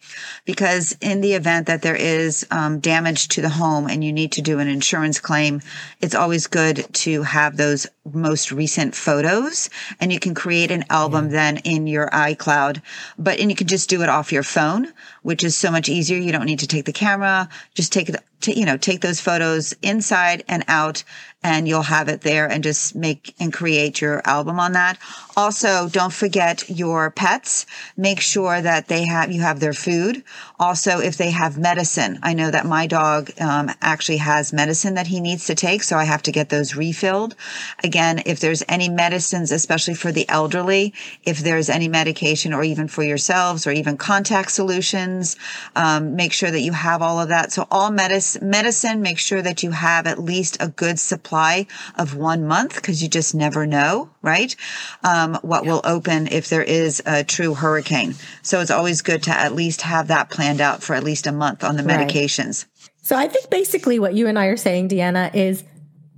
because 0.45 0.95
in 1.01 1.21
the 1.21 1.33
event 1.33 1.67
that 1.67 1.81
there 1.81 1.95
is 1.95 2.45
um, 2.51 2.79
damage 2.79 3.27
to 3.29 3.41
the 3.41 3.49
home 3.49 3.87
and 3.87 4.03
you 4.03 4.13
need 4.13 4.31
to 4.33 4.41
do 4.41 4.59
an 4.59 4.67
insurance 4.67 5.19
claim, 5.19 5.61
it's 6.01 6.15
always 6.15 6.47
good 6.47 6.85
to 6.93 7.23
have 7.23 7.57
those 7.57 7.87
most 8.13 8.51
recent 8.51 8.95
photos 8.95 9.69
and 9.99 10.11
you 10.13 10.19
can 10.19 10.33
create 10.33 10.71
an 10.71 10.85
album 10.89 11.29
then 11.29 11.57
in 11.57 11.87
your 11.87 12.09
iCloud, 12.09 12.81
but, 13.17 13.39
and 13.39 13.49
you 13.49 13.55
can 13.55 13.67
just 13.67 13.89
do 13.89 14.01
it 14.03 14.09
off 14.09 14.31
your 14.31 14.43
phone, 14.43 14.93
which 15.23 15.43
is 15.43 15.55
so 15.55 15.71
much 15.71 15.89
easier. 15.89 16.17
You 16.17 16.31
don't 16.31 16.45
need 16.45 16.59
to 16.59 16.67
take 16.67 16.85
the 16.85 16.93
camera, 16.93 17.49
just 17.73 17.91
take 17.91 18.09
it, 18.09 18.15
to, 18.41 18.57
you 18.57 18.65
know, 18.65 18.77
take 18.77 19.01
those 19.01 19.19
photos 19.19 19.73
inside 19.81 20.43
and 20.47 20.63
out 20.67 21.03
and 21.43 21.67
you'll 21.67 21.83
have 21.83 22.09
it 22.09 22.21
there 22.21 22.49
and 22.49 22.63
just 22.63 22.95
make 22.95 23.33
and 23.39 23.53
create 23.53 24.01
your 24.01 24.21
album 24.25 24.59
on 24.59 24.73
that. 24.73 24.97
Also, 25.37 25.87
don't 25.87 26.11
forget 26.11 26.67
your 26.67 27.11
pets. 27.11 27.65
Make 27.95 28.19
sure 28.19 28.59
that 28.59 28.87
they 28.87 29.05
have, 29.05 29.31
you 29.31 29.41
have 29.41 29.59
their 29.59 29.73
food. 29.73 30.23
Also, 30.59 30.99
if 30.99 31.15
they 31.15 31.29
have 31.29 31.57
medicine, 31.57 32.19
I 32.23 32.33
know 32.33 32.49
that 32.49 32.65
my 32.65 32.87
dog 32.87 33.31
um, 33.39 33.69
actually 33.81 34.17
has 34.17 34.51
medicine 34.51 34.95
that 34.95 35.07
he 35.07 35.19
needs 35.19 35.45
to 35.45 35.55
take, 35.55 35.83
so 35.83 35.95
I 35.95 36.05
have 36.05 36.23
to 36.23 36.31
get 36.31 36.49
those 36.49 36.75
refilled. 36.75 37.35
Again, 37.83 38.23
if 38.25 38.39
there's 38.39 38.63
any 38.67 38.89
medicines, 38.89 39.51
especially 39.51 39.93
for 39.93 40.11
the 40.11 40.27
elderly, 40.27 40.93
if 41.23 41.39
there's 41.39 41.69
any 41.69 41.87
medication 41.87 42.51
or 42.51 42.63
even 42.63 42.87
for 42.87 43.03
yourselves 43.03 43.67
or 43.67 43.71
even 43.71 43.95
contact 43.95 44.51
solutions, 44.51 45.37
um, 45.75 46.15
make 46.15 46.33
sure 46.33 46.51
that 46.51 46.61
you 46.61 46.73
have 46.73 47.03
all 47.03 47.21
of 47.21 47.29
that. 47.29 47.51
So 47.51 47.67
all 47.69 47.91
medicine, 47.91 48.26
medicine, 48.41 49.01
make 49.01 49.19
sure 49.19 49.41
that 49.41 49.63
you 49.63 49.71
have 49.71 50.07
at 50.07 50.19
least 50.19 50.57
a 50.59 50.67
good 50.67 50.99
supply 50.99 51.67
of 51.95 52.15
one 52.15 52.47
month 52.47 52.75
because 52.75 53.01
you 53.01 53.07
just 53.07 53.35
never 53.35 53.67
know, 53.67 54.09
right? 54.21 54.55
Um, 55.03 55.37
what 55.43 55.65
will 55.65 55.81
open 55.83 56.27
if 56.27 56.49
there 56.49 56.63
is 56.63 57.01
a 57.05 57.23
true 57.23 57.53
hurricane. 57.53 58.15
So 58.41 58.59
it's 58.59 58.71
always 58.71 59.01
good 59.01 59.23
to 59.23 59.31
at 59.31 59.53
least 59.53 59.81
have 59.83 60.07
that 60.07 60.29
planned 60.29 60.61
out 60.61 60.83
for 60.83 60.95
at 60.95 61.03
least 61.03 61.27
a 61.27 61.31
month 61.31 61.63
on 61.63 61.77
the 61.77 61.83
Right. 61.83 62.07
medications. 62.07 62.65
So 63.01 63.15
I 63.15 63.27
think 63.27 63.49
basically 63.49 63.99
what 63.99 64.15
you 64.15 64.27
and 64.27 64.37
I 64.37 64.47
are 64.47 64.57
saying, 64.57 64.89
Diana, 64.89 65.31
is 65.33 65.63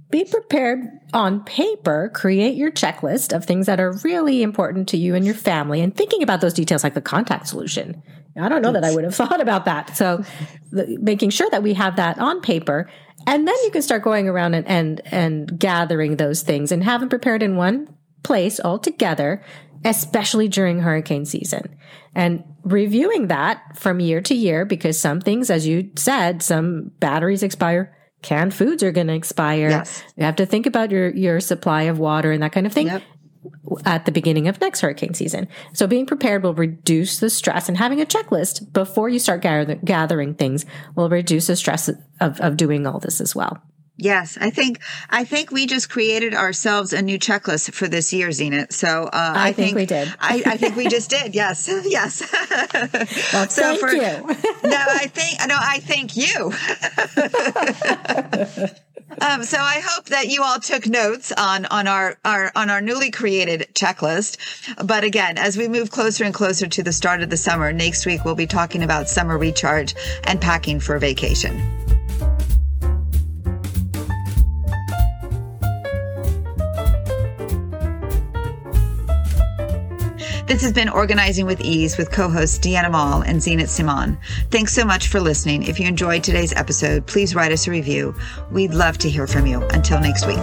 be 0.10 0.26
prepared 0.26 0.82
on 1.14 1.44
paper, 1.44 2.10
create 2.14 2.56
your 2.56 2.72
checklist 2.72 3.36
of 3.36 3.46
things 3.46 3.68
that 3.68 3.80
are 3.80 3.94
really 4.04 4.42
important 4.42 4.88
to 4.90 4.98
you 4.98 5.14
and 5.14 5.24
your 5.24 5.36
family, 5.36 5.82
and 5.82 5.96
thinking 5.96 6.24
about 6.24 6.42
those 6.42 6.54
details 6.54 6.84
like 6.84 6.96
the 6.96 7.02
contact 7.02 7.48
solution. 7.48 8.02
I 8.40 8.50
don't 8.50 8.62
know 8.62 8.72
that 8.72 8.84
I 8.84 8.94
would 8.94 9.04
have 9.04 9.16
thought 9.16 9.42
about 9.42 9.66
that. 9.66 9.96
So 9.96 10.24
the, 10.72 10.98
making 11.00 11.30
sure 11.32 11.50
that 11.52 11.64
we 11.64 11.74
have 11.74 11.98
that 11.98 12.18
on 12.20 12.42
paper. 12.42 12.90
And 13.28 13.48
then 13.48 13.56
you 13.64 13.72
can 13.72 13.82
start 13.82 14.04
going 14.04 14.28
around 14.28 14.54
and, 14.54 14.68
and, 14.68 15.02
and 15.06 15.60
gathering 15.60 16.16
those 16.16 16.42
things 16.42 16.72
and 16.72 16.84
have 16.84 17.02
them 17.02 17.10
prepared 17.10 17.44
in 17.44 17.56
one 17.56 17.94
place 18.24 18.60
all 18.60 18.80
together, 18.80 19.44
especially 19.84 20.48
during 20.48 20.80
hurricane 20.80 21.26
season. 21.26 21.76
And 22.16 22.44
reviewing 22.64 23.28
that 23.28 23.78
from 23.78 24.00
year 24.00 24.22
to 24.22 24.34
year, 24.34 24.66
because 24.66 25.00
some 25.00 25.22
things, 25.22 25.50
as 25.50 25.68
you 25.68 25.92
said, 25.96 26.42
some 26.42 26.92
batteries 27.00 27.44
expire, 27.44 27.96
canned 28.22 28.54
foods 28.54 28.84
are 28.84 28.92
going 28.92 29.08
to 29.08 29.14
expire. 29.14 29.70
Yes. 29.70 30.04
You 30.16 30.26
have 30.26 30.36
to 30.38 30.46
think 30.46 30.66
about 30.66 30.92
your, 30.92 31.10
your 31.10 31.40
supply 31.40 31.84
of 31.84 32.00
water 32.00 32.32
and 32.32 32.44
that 32.44 32.52
kind 32.52 32.66
of 32.66 32.74
thing 32.74 32.88
Yep. 32.88 33.04
at 33.86 34.06
the 34.06 34.12
beginning 34.12 34.48
of 34.48 34.60
next 34.60 34.82
hurricane 34.82 35.14
season. 35.14 35.48
So 35.74 35.88
being 35.88 36.06
prepared 36.06 36.44
will 36.44 36.54
reduce 36.54 37.20
the 37.20 37.30
stress 37.30 37.70
and 37.70 37.78
having 37.78 38.02
a 38.02 38.06
checklist 38.06 38.74
before 38.74 39.10
you 39.10 39.20
start 39.20 39.42
gather, 39.42 39.76
gathering 39.76 40.34
things 40.36 40.66
will 40.96 41.10
reduce 41.10 41.48
the 41.48 41.56
stress 41.56 41.88
of, 41.88 42.40
of 42.42 42.58
doing 42.58 42.86
all 42.86 43.00
this 43.00 43.22
as 43.22 43.36
well. 43.36 43.62
Yes, 44.02 44.38
I 44.40 44.50
think 44.50 44.80
I 45.10 45.26
think 45.26 45.52
we 45.52 45.66
just 45.68 45.90
created 45.90 46.34
ourselves 46.34 46.94
a 46.94 47.02
new 47.02 47.20
checklist 47.20 47.74
for 47.74 47.86
this 47.90 48.14
year, 48.14 48.30
Zeenat. 48.30 48.72
So 48.72 49.04
uh, 49.08 49.10
I, 49.36 49.50
I 49.50 49.52
think 49.52 49.76
we 49.76 49.86
did. 49.86 50.08
I, 50.22 50.42
I 50.46 50.56
think 50.58 50.78
we 50.78 50.88
just 50.88 51.10
did. 51.18 51.36
Yes, 51.36 51.68
yes. 51.86 52.22
Well, 53.34 53.50
So 53.50 53.62
thank 53.62 53.80
for- 53.82 53.92
you. 53.92 54.00
no, 54.70 54.78
I 54.90 55.08
think 55.08 55.40
no, 55.50 55.56
I 55.60 55.80
thank 55.82 56.16
you. 56.16 56.54
um, 59.22 59.44
so 59.44 59.58
I 59.60 59.82
hope 59.84 60.06
that 60.06 60.28
you 60.30 60.44
all 60.44 60.60
took 60.62 60.88
notes 60.88 61.34
on 61.34 61.66
on 61.66 61.88
our, 61.88 62.18
our 62.24 62.54
on 62.56 62.70
our 62.70 62.80
newly 62.80 63.12
created 63.12 63.68
checklist. 63.74 64.38
But 64.88 65.04
again, 65.04 65.38
as 65.38 65.58
we 65.58 65.68
move 65.68 65.92
closer 65.92 66.24
and 66.24 66.34
closer 66.34 66.68
to 66.68 66.84
the 66.84 66.94
start 66.94 67.22
of 67.22 67.30
the 67.30 67.38
summer, 67.38 67.74
next 67.74 68.06
week 68.06 68.24
we'll 68.24 68.36
be 68.36 68.48
talking 68.48 68.82
about 68.82 69.10
summer 69.10 69.38
recharge 69.38 69.94
and 70.24 70.40
packing 70.40 70.80
for 70.80 70.98
vacation. 71.00 71.60
This 80.50 80.64
has 80.64 80.74
been 80.74 80.90
Organizing 80.90 81.46
with 81.46 81.62
Ease 81.62 81.96
with 81.96 82.12
co-hosts 82.12 82.58
Diana 82.58 82.90
Mall 82.90 83.22
and 83.22 83.40
Zeenat 83.40 83.68
Simon. 83.68 84.18
Thanks 84.50 84.74
so 84.74 84.84
much 84.84 85.08
for 85.08 85.20
listening. 85.20 85.62
If 85.62 85.80
you 85.80 85.86
enjoyed 85.86 86.24
today's 86.24 86.54
episode, 86.54 87.06
please 87.06 87.36
write 87.36 87.52
us 87.52 87.68
a 87.68 87.72
review. 87.72 88.16
We'd 88.50 88.74
love 88.74 88.98
to 88.98 89.10
hear 89.12 89.28
from 89.28 89.46
you. 89.46 89.62
Until 89.68 90.00
next 90.00 90.26
week. 90.26 90.40